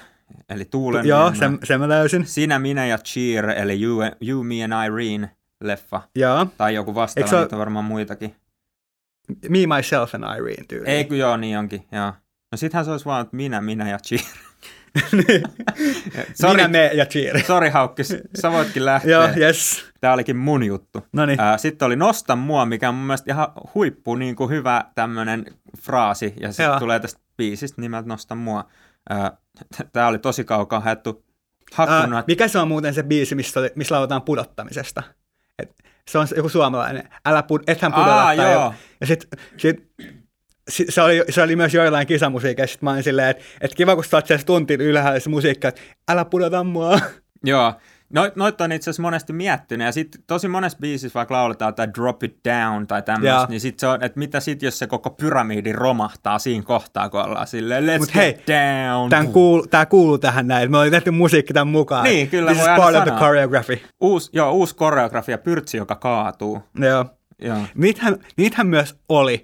[0.50, 2.26] eli Tuulen Joo, sen, sen mä löysin.
[2.26, 5.30] Sinä, minä ja Cheer, eli You, you Me and Irene
[5.64, 6.02] leffa.
[6.16, 6.48] Joo.
[6.58, 8.36] Tai joku vastaava, niitä on varmaan muitakin.
[9.50, 10.90] Me, Myself and Irene tyyli.
[10.90, 12.14] Ei kun joo, niin onkin, joo.
[12.52, 14.22] No sittenhän se olisi vaan, että minä, minä ja Cheer.
[16.42, 17.44] sorry, minä, me ja Cheer.
[17.48, 19.12] Sori Haukkis, sä voitkin lähteä.
[19.12, 19.86] joo, yes.
[20.02, 21.06] Tämä olikin mun juttu.
[21.14, 21.40] Noniin.
[21.58, 25.46] sitten oli Nosta mua, mikä on mun mielestä ihan huippu niin kuin hyvä tämmöinen
[25.82, 26.34] fraasi.
[26.40, 28.66] Ja se tulee tästä biisistä nimeltä Nosta mua.
[29.94, 31.26] Tämä oli tosi kaukaa haettu.
[31.78, 35.04] Ää, mikä se on muuten se biisi, missä, missä lauletaan pudottamisesta?
[35.60, 35.76] Et
[36.08, 37.10] se on joku suomalainen.
[37.26, 38.24] Älä pud- ethän pudota.
[38.24, 38.52] Aa, joo.
[38.52, 38.74] Jo.
[39.02, 39.94] Ja sit, sit,
[40.90, 42.74] se, oli, se oli myös joillain kisamusiikeissa.
[42.74, 45.82] Sitten mä olin silleen, että et kiva, kun sä oot tunti ylhäällä se musiikka, että
[46.10, 47.00] älä pudota mua.
[47.44, 47.74] Joo,
[48.14, 51.88] Noit, noit on itse asiassa monesti miettinyt, ja sitten tosi monessa biisissä vaikka lauletaan tai
[51.98, 55.10] drop it down tai tämmöistä, niin sitten se on, että mitä sitten, jos se koko
[55.10, 59.10] pyramidi romahtaa siinä kohtaa, kun ollaan silleen, let's Mut get hei, down.
[59.10, 62.04] Tämä kuuluu, tää kuuluu tähän näin, me ollaan tehty musiikki tämän mukaan.
[62.04, 63.80] Niin, kyllä This is part of the choreography.
[64.02, 66.64] Uusi, joo, uusi koreografia, pyrtsi, joka kaatuu.
[66.80, 67.06] Joo.
[67.42, 67.58] joo.
[67.76, 69.42] Niithän, niithän myös oli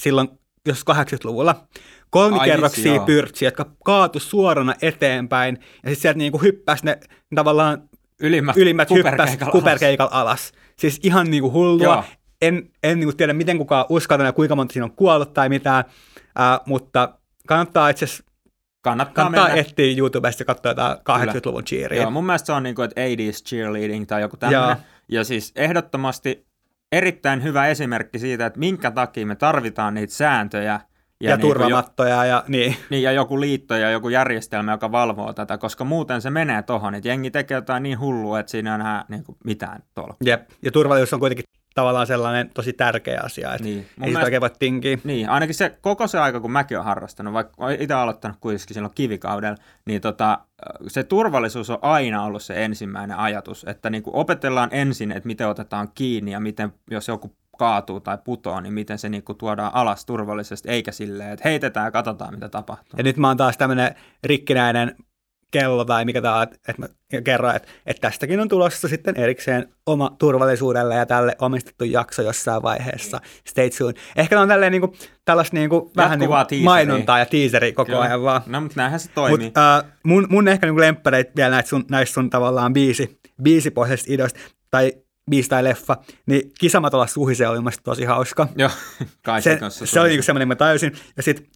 [0.00, 0.28] silloin,
[0.68, 1.66] jos 80-luvulla,
[2.10, 6.98] kolmikerroksia pyrtsiä, jotka kaatu suorana eteenpäin, ja sitten sieltä niinku hyppäsi ne
[7.34, 7.88] tavallaan
[8.20, 10.22] ylimmät, ylimmät hyppäs kuperkeikalla alas.
[10.22, 10.52] alas.
[10.78, 11.84] Siis ihan niinku hullua.
[11.84, 12.04] Joo.
[12.42, 15.84] En, en niinku tiedä, miten kukaan uskaltaa ja kuinka monta siinä on kuollut tai mitään,
[16.40, 18.24] äh, mutta kannattaa itse asiassa
[18.84, 22.02] Kannattaa, kannattaa etsiä YouTubesta ja katsoa jotain 80-luvun cheeria.
[22.02, 24.76] Joo, mun mielestä se on niin kuin, että 80s cheerleading tai joku tämmöinen.
[25.08, 26.46] Ja siis ehdottomasti
[26.92, 30.80] erittäin hyvä esimerkki siitä, että minkä takia me tarvitaan niitä sääntöjä
[31.24, 32.76] Ja, ja niin turvamattoja ja niin.
[32.90, 36.94] niin, ja joku liitto ja joku järjestelmä, joka valvoo tätä, koska muuten se menee tohon,
[36.94, 40.16] että jengi tekee jotain niin hullua, että siinä ei enää niin kuin mitään tolkkua.
[40.24, 40.50] Jep.
[40.62, 43.86] Ja turvallisuus on kuitenkin tavallaan sellainen tosi tärkeä asia, että Niin.
[43.96, 44.98] Mun ei sitä oikein voi tinkiä.
[45.04, 48.74] Niin, ainakin se koko se aika, kun mäkin olen harrastanut, vaikka olen itse aloittanut kuitenkin
[48.74, 49.56] silloin kivikaudella,
[49.86, 50.38] niin tota,
[50.86, 55.48] se turvallisuus on aina ollut se ensimmäinen ajatus, että niin kuin opetellaan ensin, että miten
[55.48, 59.74] otetaan kiinni ja miten, jos joku kaatuu tai putoo, niin miten se niin kuin tuodaan
[59.74, 62.96] alas turvallisesti, eikä silleen, että heitetään ja katsotaan, mitä tapahtuu.
[62.96, 64.96] Ja nyt mä oon taas tämmöinen rikkinäinen
[65.54, 66.88] kello tai mikä tämä on, että mä
[67.24, 72.62] kerron, että, että tästäkin on tulossa sitten erikseen oma turvallisuudelle ja tälle omistettu jakso jossain
[72.62, 73.20] vaiheessa.
[73.48, 73.96] Stay tuned.
[74.16, 78.00] Ehkä on tälleen niinku, tällaista niinku, vähän niinku mainontaa ja teaseri koko Kyllä.
[78.00, 78.42] ajan vaan.
[78.46, 79.44] No, mutta näinhän se toimii.
[79.44, 84.12] Mutta äh, mun, mun ehkä niinku lemppareita vielä näistä sun, näistä sun tavallaan biisi, biisipohjaisista
[84.12, 84.40] ideoista,
[84.70, 84.92] tai
[85.30, 88.48] biisi tai leffa, niin Kisamatolla suhise oli mun mielestä tosi hauska.
[88.56, 88.70] Joo,
[89.26, 90.10] kai Se, kanssa se oli tuli.
[90.12, 90.92] niinku semmoinen, mä tajusin.
[91.16, 91.48] Ja sit,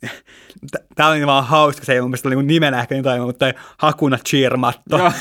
[0.94, 3.46] tää oli vaan hauska, se ei mun mielestä oli niinku nimenä ehkä niin toimiva, mutta
[3.78, 4.98] Hakuna Cheermatto.
[4.98, 5.12] Joo.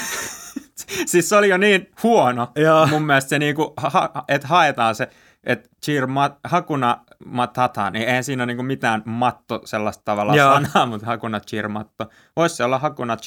[1.05, 2.87] siis se oli jo niin huono Joo.
[2.87, 5.09] mun mielestä se niinku, ha, että haetaan se,
[5.43, 10.53] että cheer mat, hakuna matata, niin eihän siinä ole niinku mitään matto sellaista tavalla Joo.
[10.53, 12.05] sanaa, mutta hakuna cheer matto.
[12.35, 13.17] Voisi se olla hakuna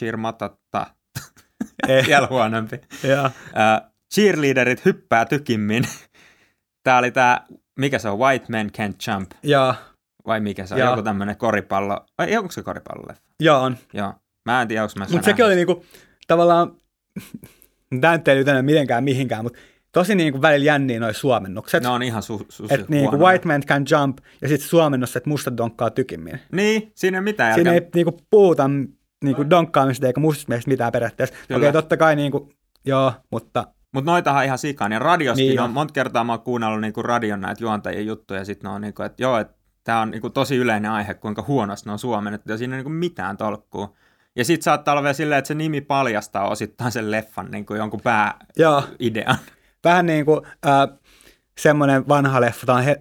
[1.88, 2.80] Eh, vielä huonompi.
[3.02, 3.24] Joo.
[3.26, 5.84] Uh, cheerleaderit hyppää tykimmin.
[6.84, 7.46] Tää oli tää,
[7.78, 9.74] mikä se on, White Men Can't Jump, Joo.
[10.26, 10.90] vai mikä se on, Joo.
[10.90, 13.22] joku tämmönen koripallo, vai onko se koripalloleffa?
[13.40, 13.76] Joo on.
[13.92, 15.84] Joo, mä en tiedä, onko mä Mutta sekin oli niinku
[16.26, 16.76] tavallaan,
[18.00, 19.58] tämä nyt ei liity mitenkään mihinkään, mutta
[19.92, 21.82] tosi niinku välillä jänniä noi suomennukset.
[21.82, 25.30] Ne on ihan su, su, että niinku white man can jump ja sitten suomennos, että
[25.30, 26.40] mustat donkkaa tykimmin.
[26.52, 27.86] Niin, siinä ei mitään Siinä järkeä.
[27.86, 28.70] ei niinku puhuta
[29.24, 31.34] niinku donkkaamista eikä mustista miehistä mitään periaatteessa.
[31.44, 31.72] Okei, Kyllä.
[31.72, 32.52] totta kai niinku,
[32.84, 34.92] joo, mutta Mutta noitahan ihan sikaan.
[34.92, 35.64] Ja radioskin Niin niin on.
[35.64, 38.80] on, monta kertaa mä oon kuunnellut niinku radion näitä juontajien juttuja, ja sitten ne on
[38.80, 42.52] niinku, että joo, että tämä on niinku tosi yleinen aihe, kuinka huonosti ne on suomennettu,
[42.52, 43.92] ja siinä ei niinku mitään tolkkua.
[44.36, 48.00] Ja sitten saattaa olla vielä silleen, että se nimi paljastaa osittain sen leffan niinku jonkun
[48.56, 49.36] joo, pääidean.
[49.84, 50.98] vähän niin kuin äh,
[51.58, 53.00] semmoinen vanha leffa, tämä on he,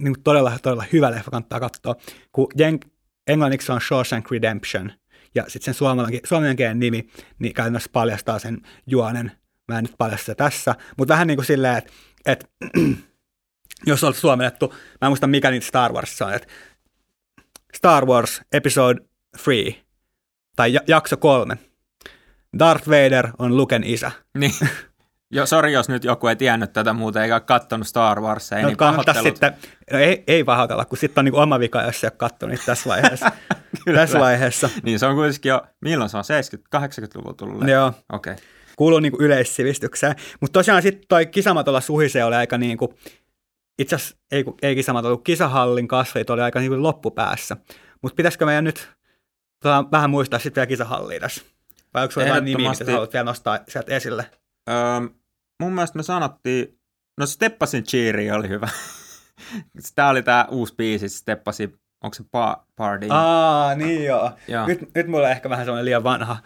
[0.00, 1.94] niin kuin todella, todella hyvä leffa, kannattaa katsoa,
[2.32, 2.90] kun jen-
[3.26, 4.92] englanniksi on Shawshank Redemption,
[5.34, 9.32] ja sitten sen suomalainen, suomalainen nimi, niin käytännössä paljastaa sen juonen.
[9.68, 11.92] Mä en nyt paljasta sitä tässä, mutta vähän niin kuin silleen, että,
[12.26, 12.46] että
[13.86, 14.68] jos olisi suomennettu,
[15.00, 16.48] mä en muista mikä niitä Star Wars on, että
[17.74, 19.00] Star Wars Episode
[19.44, 19.84] 3,
[20.56, 21.58] tai ja- jakso kolme,
[22.58, 24.10] Darth Vader on Luken isä.
[24.38, 24.54] niin.
[25.30, 28.66] Jo, sori, jos nyt joku ei tiennyt tätä muuta eikä ole kattonut Star Warsia, No
[28.66, 29.22] niin pahoittelut.
[29.22, 29.54] sitten,
[29.92, 32.90] no ei, ei pahoitella, kun sitten on niin oma vika, jos ei ole katsonut tässä
[32.90, 33.32] vaiheessa.
[33.94, 34.70] tässä vaiheessa.
[34.82, 36.24] Niin se on kuitenkin jo, milloin se on,
[36.76, 37.68] 70-80-luvulla tullut?
[37.68, 38.32] Joo, Okei.
[38.32, 38.44] Okay.
[38.76, 40.14] Kuuluu niin yleissivistykseen.
[40.40, 42.90] Mutta tosiaan sitten toi kisamatolla suhise oli aika niin kuin,
[43.78, 47.56] itse asiassa ei, ei kisamatolla, kisahallin kasvit oli aika niin kuin loppupäässä.
[48.02, 48.90] Mutta pitäisikö meidän nyt
[49.62, 51.42] tota, vähän muistaa sitten vielä kisahallia tässä?
[51.94, 54.30] Vai onko sulla jotain nimiä, mitä haluat vielä nostaa sieltä esille?
[54.70, 55.00] Öö,
[55.62, 56.78] mun mielestä me sanottiin,
[57.20, 58.68] no Steppasin Cheeri oli hyvä.
[59.94, 63.06] Tämä oli tämä uusi biisi, Steppasi, onko se pa- Party?
[63.10, 64.32] Aa, niin joo.
[64.48, 66.36] Joo, Nyt, nyt mulla on ehkä vähän semmoinen liian vanha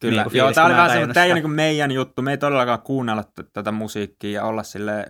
[0.00, 0.22] kyllä.
[0.22, 2.38] niinku Joo, tämä oli vähän en semmoinen, tämä ei ole niinku meidän juttu, me ei
[2.38, 5.06] todellakaan kuunnella t- tätä musiikkia ja olla sille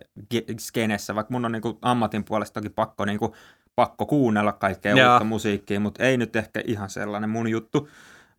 [0.58, 3.36] skenessä, vaikka mun on niinku ammatin puolesta toki pakko, niinku,
[3.76, 5.12] pakko kuunnella kaikkea Joo.
[5.12, 7.88] uutta musiikkia, mutta ei nyt ehkä ihan sellainen mun juttu.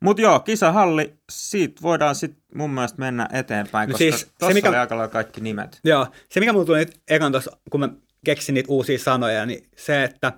[0.00, 4.54] Mutta joo, kisahalli, siitä voidaan sitten mun mielestä mennä eteenpäin, No koska siis siis, se,
[4.54, 5.80] mikä- oli aika kaikki nimet.
[5.84, 7.88] Joo, se mikä mulla tuli nyt ekan tuossa, kun mä
[8.24, 10.32] keksin niitä uusia sanoja, niin se, että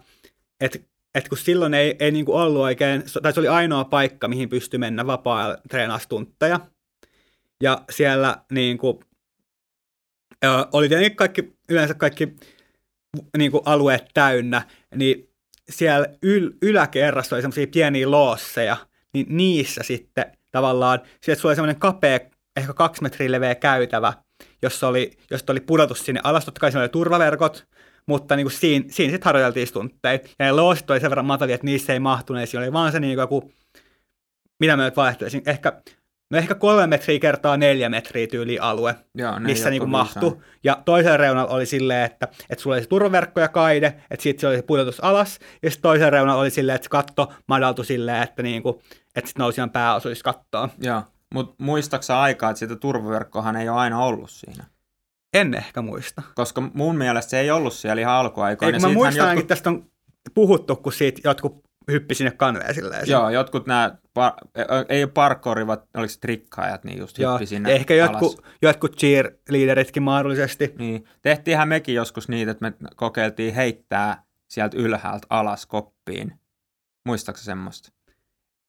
[0.61, 4.49] et, et kun silloin ei, ei niinku ollut oikein, tai se oli ainoa paikka, mihin
[4.49, 6.61] pystyi mennä vapaa treenaustuntteja.
[7.63, 9.01] Ja siellä niinku,
[10.45, 12.37] ö, oli tietenkin kaikki, yleensä kaikki
[13.39, 14.63] niinku alueet täynnä,
[14.95, 15.31] niin
[15.71, 18.77] siellä yl, yläkerrassa oli semmoisia pieniä loosseja,
[19.15, 22.21] niin niissä sitten tavallaan, sieltä sulla oli semmoinen kapea,
[22.57, 24.13] ehkä kaksi metriä leveä käytävä,
[24.63, 27.67] jossa oli, josta oli pudotus sinne alas, totta kai siellä oli turvaverkot,
[28.09, 30.19] mutta niin kuin siinä, siinä sitten harjoiteltiin stuntteja.
[30.39, 32.49] Ja ne loosit oli sen verran matalia, että niissä ei mahtuneet.
[32.49, 33.53] Siinä oli vaan se niin kuin joku,
[34.61, 35.83] mitä mä nyt vaihtelisin, ehkä,
[36.31, 40.39] no ehkä kolme metriä kertaa neljä metriä tyyli alue, Joo, missä ei niinku ole mahtui.
[40.65, 44.41] Ja toisella reunalla oli silleen, että, että sulla oli se turvaverkko ja kaide, että siitä
[44.41, 45.39] se oli se pudotus alas.
[45.63, 48.83] Ja sitten toisella reunalla oli silleen, että se katto madaltui silleen, että, niinku,
[49.17, 50.69] että sit nousi ihan pääosuus kattoon.
[50.79, 51.03] Joo,
[51.35, 54.65] mutta muistaksa aikaa, että sitä turvaverkkohan ei ole aina ollut siinä?
[55.35, 56.23] En ehkä muista.
[56.35, 58.77] Koska mun mielestä se ei ollut siellä ihan alkuaikoina.
[58.77, 59.91] Ei, kun mä muistan jotkut, tästä on
[60.35, 63.09] puhuttu, kun siitä jotkut hyppi sinne kanveen silleen.
[63.09, 64.33] Joo, jotkut nämä, par,
[64.89, 68.11] ei ole parkouri, vaan oliko se trikkaajat, niin just Joo, hyppi sinne ehkä alas.
[68.11, 70.75] jotkut, jotkut cheerleaderitkin mahdollisesti.
[70.79, 76.41] Niin, tehtiinhän mekin joskus niitä, että me kokeiltiin heittää sieltä ylhäältä alas koppiin
[77.07, 77.93] Muistaaksä semmoista?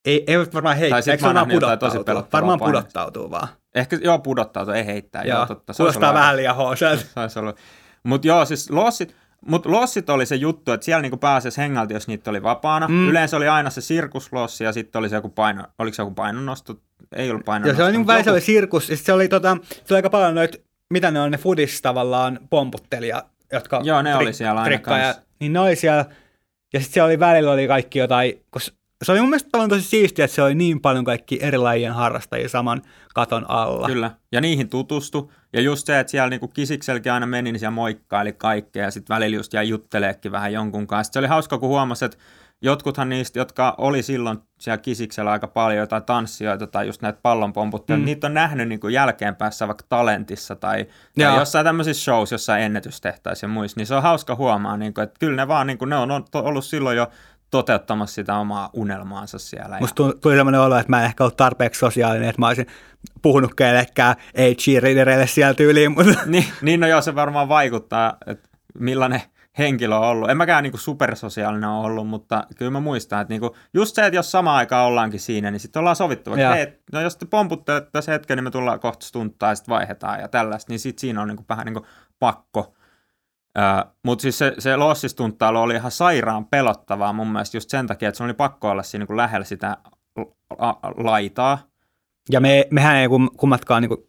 [0.06, 2.06] Ei, ei varmaan heittää, Tai eikö se varmaan pudottautuu?
[2.34, 2.66] Varmaan painetta.
[2.66, 3.48] pudottautuu vaan.
[3.76, 5.24] Ehkä joo, pudottautuu, ei heittää.
[5.24, 5.74] Joo, Joo, totta.
[5.78, 7.06] Kuulostaa vähän liian hooselta.
[8.04, 9.16] Mutta joo, siis lossit,
[9.48, 12.88] mut lossit oli se juttu, että siellä niinku pääsisi hengalta, jos niitä oli vapaana.
[12.88, 13.10] Mm.
[13.10, 16.76] Yleensä oli aina se sirkuslossi ja sitten oli se joku paino, oliko se joku painonnosto?
[17.16, 17.78] Ei ollut painonnosto.
[17.78, 20.58] se oli niin välissä joku- oli sirkus, se oli, tota, se oli aika paljon noita,
[20.90, 25.16] mitä ne on ne fudis tavallaan pomputtelija, jotka Joo, ne oli siellä aina trikkaa ja.
[25.40, 26.06] Niin ne oli siellä,
[26.74, 30.26] ja sitten siellä oli välillä oli kaikki jotain, koska se oli mun mielestä tosi siistiä,
[30.26, 32.82] että se oli niin paljon kaikki eri lajien harrastajia saman
[33.14, 33.88] katon alla.
[33.88, 35.32] Kyllä, ja niihin tutustu.
[35.54, 39.16] Ja just se, että siellä niinku kisikselläkin aina meni, niin siellä moikkaili kaikkea, ja sitten
[39.16, 41.04] välillä just jäi jutteleekin vähän jonkun kanssa.
[41.04, 42.18] Sitten se oli hauska, kun huomasi, että
[42.62, 47.98] jotkuthan niistä, jotka oli silloin siellä kisiksellä aika paljon jotain tanssijoita tai just näitä pallonpomputtajia,
[48.00, 48.06] Mm.
[48.06, 50.86] niitä on nähnyt niin kuin jälkeenpäessä vaikka talentissa tai,
[51.20, 55.04] tai jossain tämmöisissä shows, jossain ennätystehtäissä ja muissa, niin se on hauska huomaa, niin kuin,
[55.04, 57.08] että kyllä ne vaan, niin kuin, ne on ollut silloin jo
[57.52, 59.80] toteuttamassa sitä omaa unelmaansa siellä.
[59.80, 62.68] Musta tuli- tuli sellainen olo, että mä en ehkä ollut tarpeeksi sosiaalinen, että mä olisin
[63.22, 68.50] puhunut kenellekään ei cheerleadereille siellä tyyliin, mutta niin, niin no joo, se varmaan vaikuttaa, että
[68.80, 69.22] millainen
[69.58, 70.30] henkilö on ollut.
[70.30, 74.16] En mäkään niinku supersosiaalinen ole ollut, mutta kyllä mä muistan, että niinku, just se, että
[74.16, 77.90] jos samaan aikaan ollaankin siinä, niin sitten ollaan sovittu, että hei, no jos te pomputtelette
[77.92, 81.22] tässä hetken, niin me tullaan kohta stunttaa ja sitten vaihdetaan ja tällaista, niin sitten siinä
[81.22, 81.86] on niinku vähän niinku
[82.20, 82.74] pakko.
[84.06, 88.18] Mutta siis se, se lossistunttailu oli ihan sairaan pelottavaa mun mielestä just sen takia, että
[88.18, 89.78] se oli pakko olla siinä niinku lähellä sitä
[90.60, 91.70] la- laitaa.
[92.32, 94.02] Ja me, mehän ei kum- kummatkaan, niin kuin,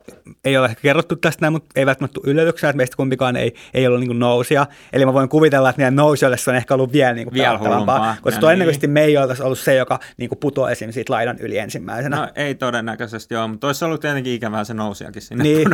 [0.44, 3.86] ei ole ehkä kerrottu tästä näin, mutta ei välttämättä yllätyksenä, että meistä kumpikaan ei, ei
[3.86, 4.66] ollut niin nousia.
[4.92, 7.58] Eli mä voin kuvitella, että meidän nousijoille se on ehkä ollut vielä, niin kuin Vielä
[7.58, 8.16] hullumpaa.
[8.22, 11.58] koska Ja todennäköisesti me ei oltaisi ollut se, joka niin putoaa esimerkiksi siitä laidan yli
[11.58, 12.16] ensimmäisenä.
[12.16, 15.44] No ei todennäköisesti ole, mutta olisi ollut tietenkin ikävää se nousiakin sinne.
[15.44, 15.68] niin,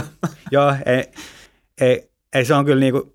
[0.51, 1.05] joo, ei,
[1.81, 3.13] ei, ei, se on kyllä niin kuin,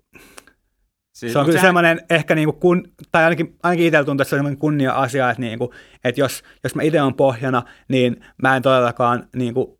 [1.22, 4.22] Siis, se on kyllä sehän- semmoinen ehkä niin kuin kun, tai ainakin, ainakin itsellä tuntuu,
[4.22, 5.70] että se on semmoinen kunnia-asia, että, niin kuin,
[6.04, 9.78] että jos, jos mä itse olen pohjana, niin mä en todellakaan niin kuin,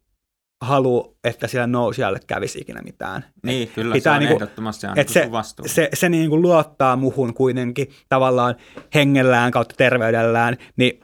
[0.61, 3.25] halua, että siellä nousijalle kävisi ikinä mitään.
[3.43, 5.69] Niin, kyllä pitää se on niinku- ehdottomasti Et annettu se, vastuu.
[5.69, 8.55] se, se niin kuin luottaa muhun kuitenkin tavallaan
[8.95, 11.01] hengellään kautta terveydellään, niin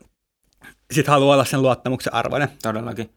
[0.90, 2.48] sit haluaa olla sen luottamuksen arvoinen.
[2.62, 3.10] Todellakin.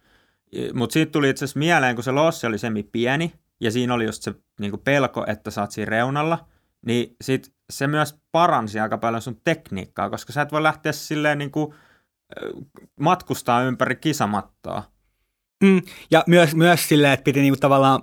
[0.74, 4.06] Mutta siitä tuli itse asiassa mieleen, kun se lossi oli semmi pieni, ja siinä oli
[4.06, 6.46] just se niinku pelko, että sä oot siinä reunalla,
[6.86, 11.38] niin sit se myös paransi aika paljon sun tekniikkaa, koska sä et voi lähteä silleen
[11.38, 11.74] niinku,
[12.38, 12.52] ö,
[13.00, 14.84] matkustaa ympäri kisamattoa.
[15.64, 18.02] Mm, ja myös, myös silleen, että piti niinku tavallaan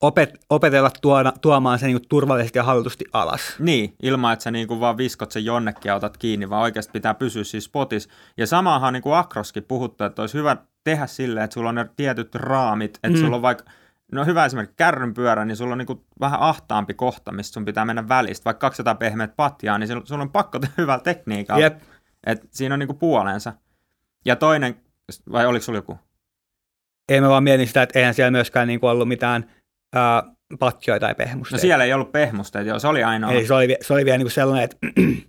[0.00, 3.40] opet, opetella tuoda, tuomaan sen niinku turvallisesti ja hallitusti alas.
[3.58, 7.14] Niin, ilman että sä niinku vaan viskot sen jonnekin ja otat kiinni, vaan oikeasti pitää
[7.14, 8.08] pysyä siis spotis.
[8.36, 12.34] Ja samahan niinku Akroskin puhuttu, että olisi hyvä tehdä silleen, että sulla on ne tietyt
[12.34, 13.24] raamit, että mm.
[13.24, 13.64] sulla on vaikka,
[14.12, 18.08] no hyvä esimerkki kärrynpyörä, niin sulla on niinku vähän ahtaampi kohta, mistä sun pitää mennä
[18.08, 18.44] välistä.
[18.44, 21.62] Vaikka 200 pehmeät patjaa, niin sulla- on pakko tehdä hyvällä tekniikalla.
[21.62, 21.78] Jep.
[22.26, 23.52] Et siinä on niinku puolensa.
[24.24, 24.76] Ja toinen,
[25.32, 25.98] vai oliko sulla joku?
[27.08, 29.50] Ei mä vaan mietin sitä, että eihän siellä myöskään niinku ollut mitään
[29.94, 30.22] ää,
[30.58, 31.60] patjoja tai No pehmusteita.
[31.60, 33.32] siellä ei ollut pehmusteita, joo, se oli ainoa.
[33.32, 34.76] Eli se oli, se oli vielä niinku sellainen, että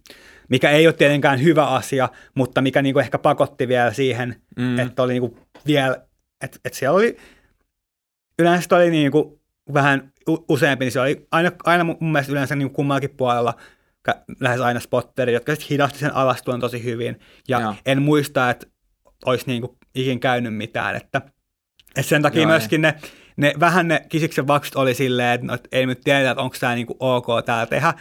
[0.50, 4.80] mikä ei ole tietenkään hyvä asia, mutta mikä niinku ehkä pakotti vielä siihen, Mm.
[4.80, 5.98] että oli niinku vielä,
[6.44, 7.18] että, että siellä oli,
[8.42, 9.42] yleensä oli niinku
[9.74, 13.54] vähän u- useampi, niin se oli aina, aina mun mielestä yleensä niinku kummallakin puolella
[14.40, 17.20] lähes aina spotteri, jotka sitten hidasti sen alastulon tosi hyvin.
[17.48, 17.76] Ja Joo.
[17.86, 18.68] en muista, että
[19.26, 21.22] olisi niinku ikin käynyt mitään, että,
[21.96, 22.96] että sen takia Joo, myöskin ne,
[23.38, 26.56] ne, vähän ne kisiksen vaksut oli silleen, että no, et ei nyt tiedä, että onko
[26.60, 27.94] tämä niinku ok täällä tehdä,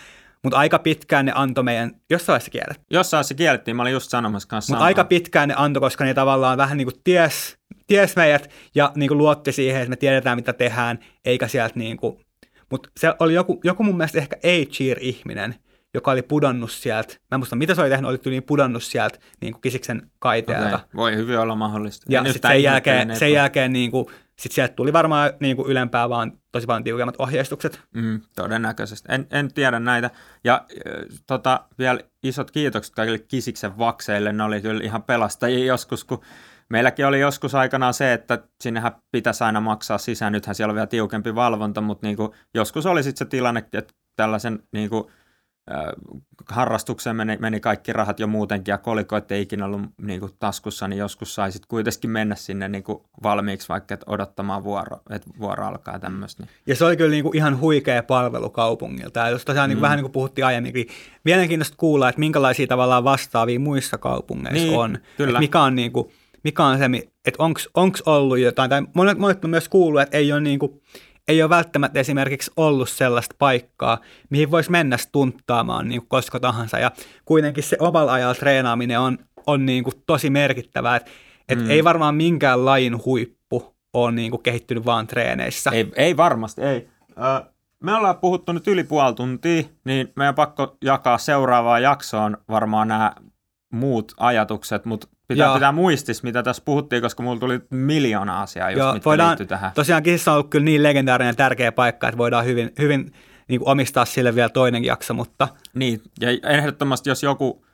[0.43, 4.11] mutta aika pitkään ne antoi meidän, jossain vaiheessa kiellet, Jossain se kiellettiin, mä olin just
[4.11, 7.59] sanomassa kanssa mutta aika pitkään ne antoi, koska ne tavallaan vähän niin kuin ties,
[7.91, 11.97] ties meidät ja niin kuin luotti siihen, että me tiedetään mitä tehdään, eikä sieltä niin
[11.97, 12.25] kuin,
[12.71, 15.55] mutta se oli joku, joku mun mielestä ehkä ei-cheer-ihminen,
[15.95, 19.19] joka oli pudonnut sieltä, mä en muista mitä se oli tehnyt, oli tyyliin pudonnut sieltä
[19.41, 20.75] niin kuin kisiksen kaiteelta.
[20.77, 22.07] Okei, Voi hyvin olla mahdollista.
[22.09, 24.07] Ja En sitten sen jälkeen, sen jälkeen niin kuin,
[24.39, 27.81] sit sieltä tuli varmaan niin kuin ylempää vaan tosi paljon tiukemmat ohjeistukset.
[27.95, 29.09] Mm, todennäköisesti.
[29.13, 30.11] En, en tiedä näitä.
[30.45, 34.33] Ja äh, tota, vielä isot kiitokset kaikille Kisiksen vakseille.
[34.33, 36.21] Ne oli kyllä ihan pelastajia joskus, kun
[36.71, 40.33] meilläkin oli joskus aikanaan se, että sinnehän pitäisi aina maksaa sisään.
[40.33, 43.95] Nythän siellä on vielä tiukempi valvonta, mutta niin kuin, joskus oli sitten se tilanne, että
[44.17, 45.05] tällaisen niin kuin,
[45.75, 45.85] äh,
[46.49, 50.89] harrastukseen meni, meni kaikki rahat jo muutenkin ja kolikoit ei ikinä ollut niin kuin, taskussa,
[50.89, 55.31] niin joskus sai sitten kuitenkin mennä sinne niin kuin, valmiiksi vaikka että odottamaan vuoro, että
[55.39, 56.43] vuoro alkaa tämmöistä.
[56.43, 56.51] Niin.
[56.67, 59.21] Ja se oli kyllä niin kuin ihan huikea palvelu kaupungilta.
[59.21, 59.83] Ja jos tosiaan niin kuin Mm.
[59.83, 60.89] vähän niin kuin puhuttiin aiemmin, niin
[61.25, 64.99] mielenkiintoista kuulla, että minkälaisia tavallaan vastaavia muissa kaupungeissa Niin, on.
[65.17, 65.31] kyllä.
[65.31, 66.11] Että mikä on, niin kuin,
[66.45, 66.85] mikä on se,
[67.25, 67.43] että
[67.75, 70.83] onko ollut jotain, tai monet, monet on myös kuullut, että ei ole, niin kuin,
[71.29, 73.99] ei ole välttämättä esimerkiksi ollut sellaista paikkaa,
[74.31, 76.79] mihin voisi mennä stunttaamaan niin kuin koska tahansa.
[76.79, 76.91] Ja
[77.25, 81.11] kuitenkin se omalla ajalla treenaaminen on, on niin kuin tosi merkittävää, että
[81.49, 81.71] et mm.
[81.71, 85.71] ei varmaan minkään lajin huippu ole niin kuin kehittynyt vaan treeneissä.
[85.71, 86.89] Ei, ei varmasti, ei.
[87.11, 92.89] Ö, me ollaan puhuttu nyt yli puoli tuntia, niin meidän pakko jakaa seuraavaan jaksoon varmaan
[92.89, 93.13] nämä
[93.73, 95.55] muut ajatukset, mutta pitää Joo.
[95.55, 99.73] pitää muistis, mitä tässä puhuttiin, koska mulla tuli miljoona asiaa, just, Joo, mitkä voidaan, tähän.
[99.75, 103.13] Tosiaan Kissa on ollut kyllä niin legendaarinen ja tärkeä paikka, että voidaan hyvin, hyvin
[103.49, 105.49] niin kuin omistaa sille vielä toinen jakso, mutta...
[105.75, 107.65] Niin, ja ehdottomasti jos joku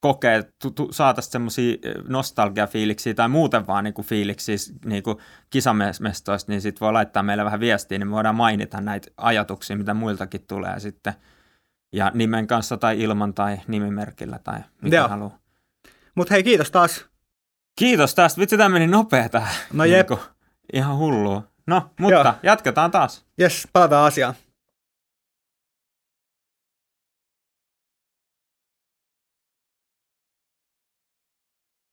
[0.00, 0.44] kokee,
[0.90, 1.76] saataisiin semmoisia
[2.08, 5.02] nostalgiafiiliksiä tai muuten vaan niin fiiliksiä niin
[5.50, 9.94] kisamestoista, niin sitten voi laittaa meille vähän viestiä, niin me voidaan mainita näitä ajatuksia, mitä
[9.94, 11.12] muiltakin tulee sitten.
[11.92, 15.38] Ja nimen kanssa tai ilman tai nimimerkillä tai mitä haluaa.
[16.14, 17.06] Mutta hei, kiitos taas.
[17.78, 18.40] Kiitos tästä.
[18.40, 19.54] Vitsi, tämä meni nopea tähän.
[19.72, 20.08] No jep.
[20.10, 20.20] Niin
[20.72, 21.42] ihan hullua.
[21.66, 22.34] No, mutta Joo.
[22.42, 23.24] jatketaan taas.
[23.38, 24.34] Jes, palataan asiaan.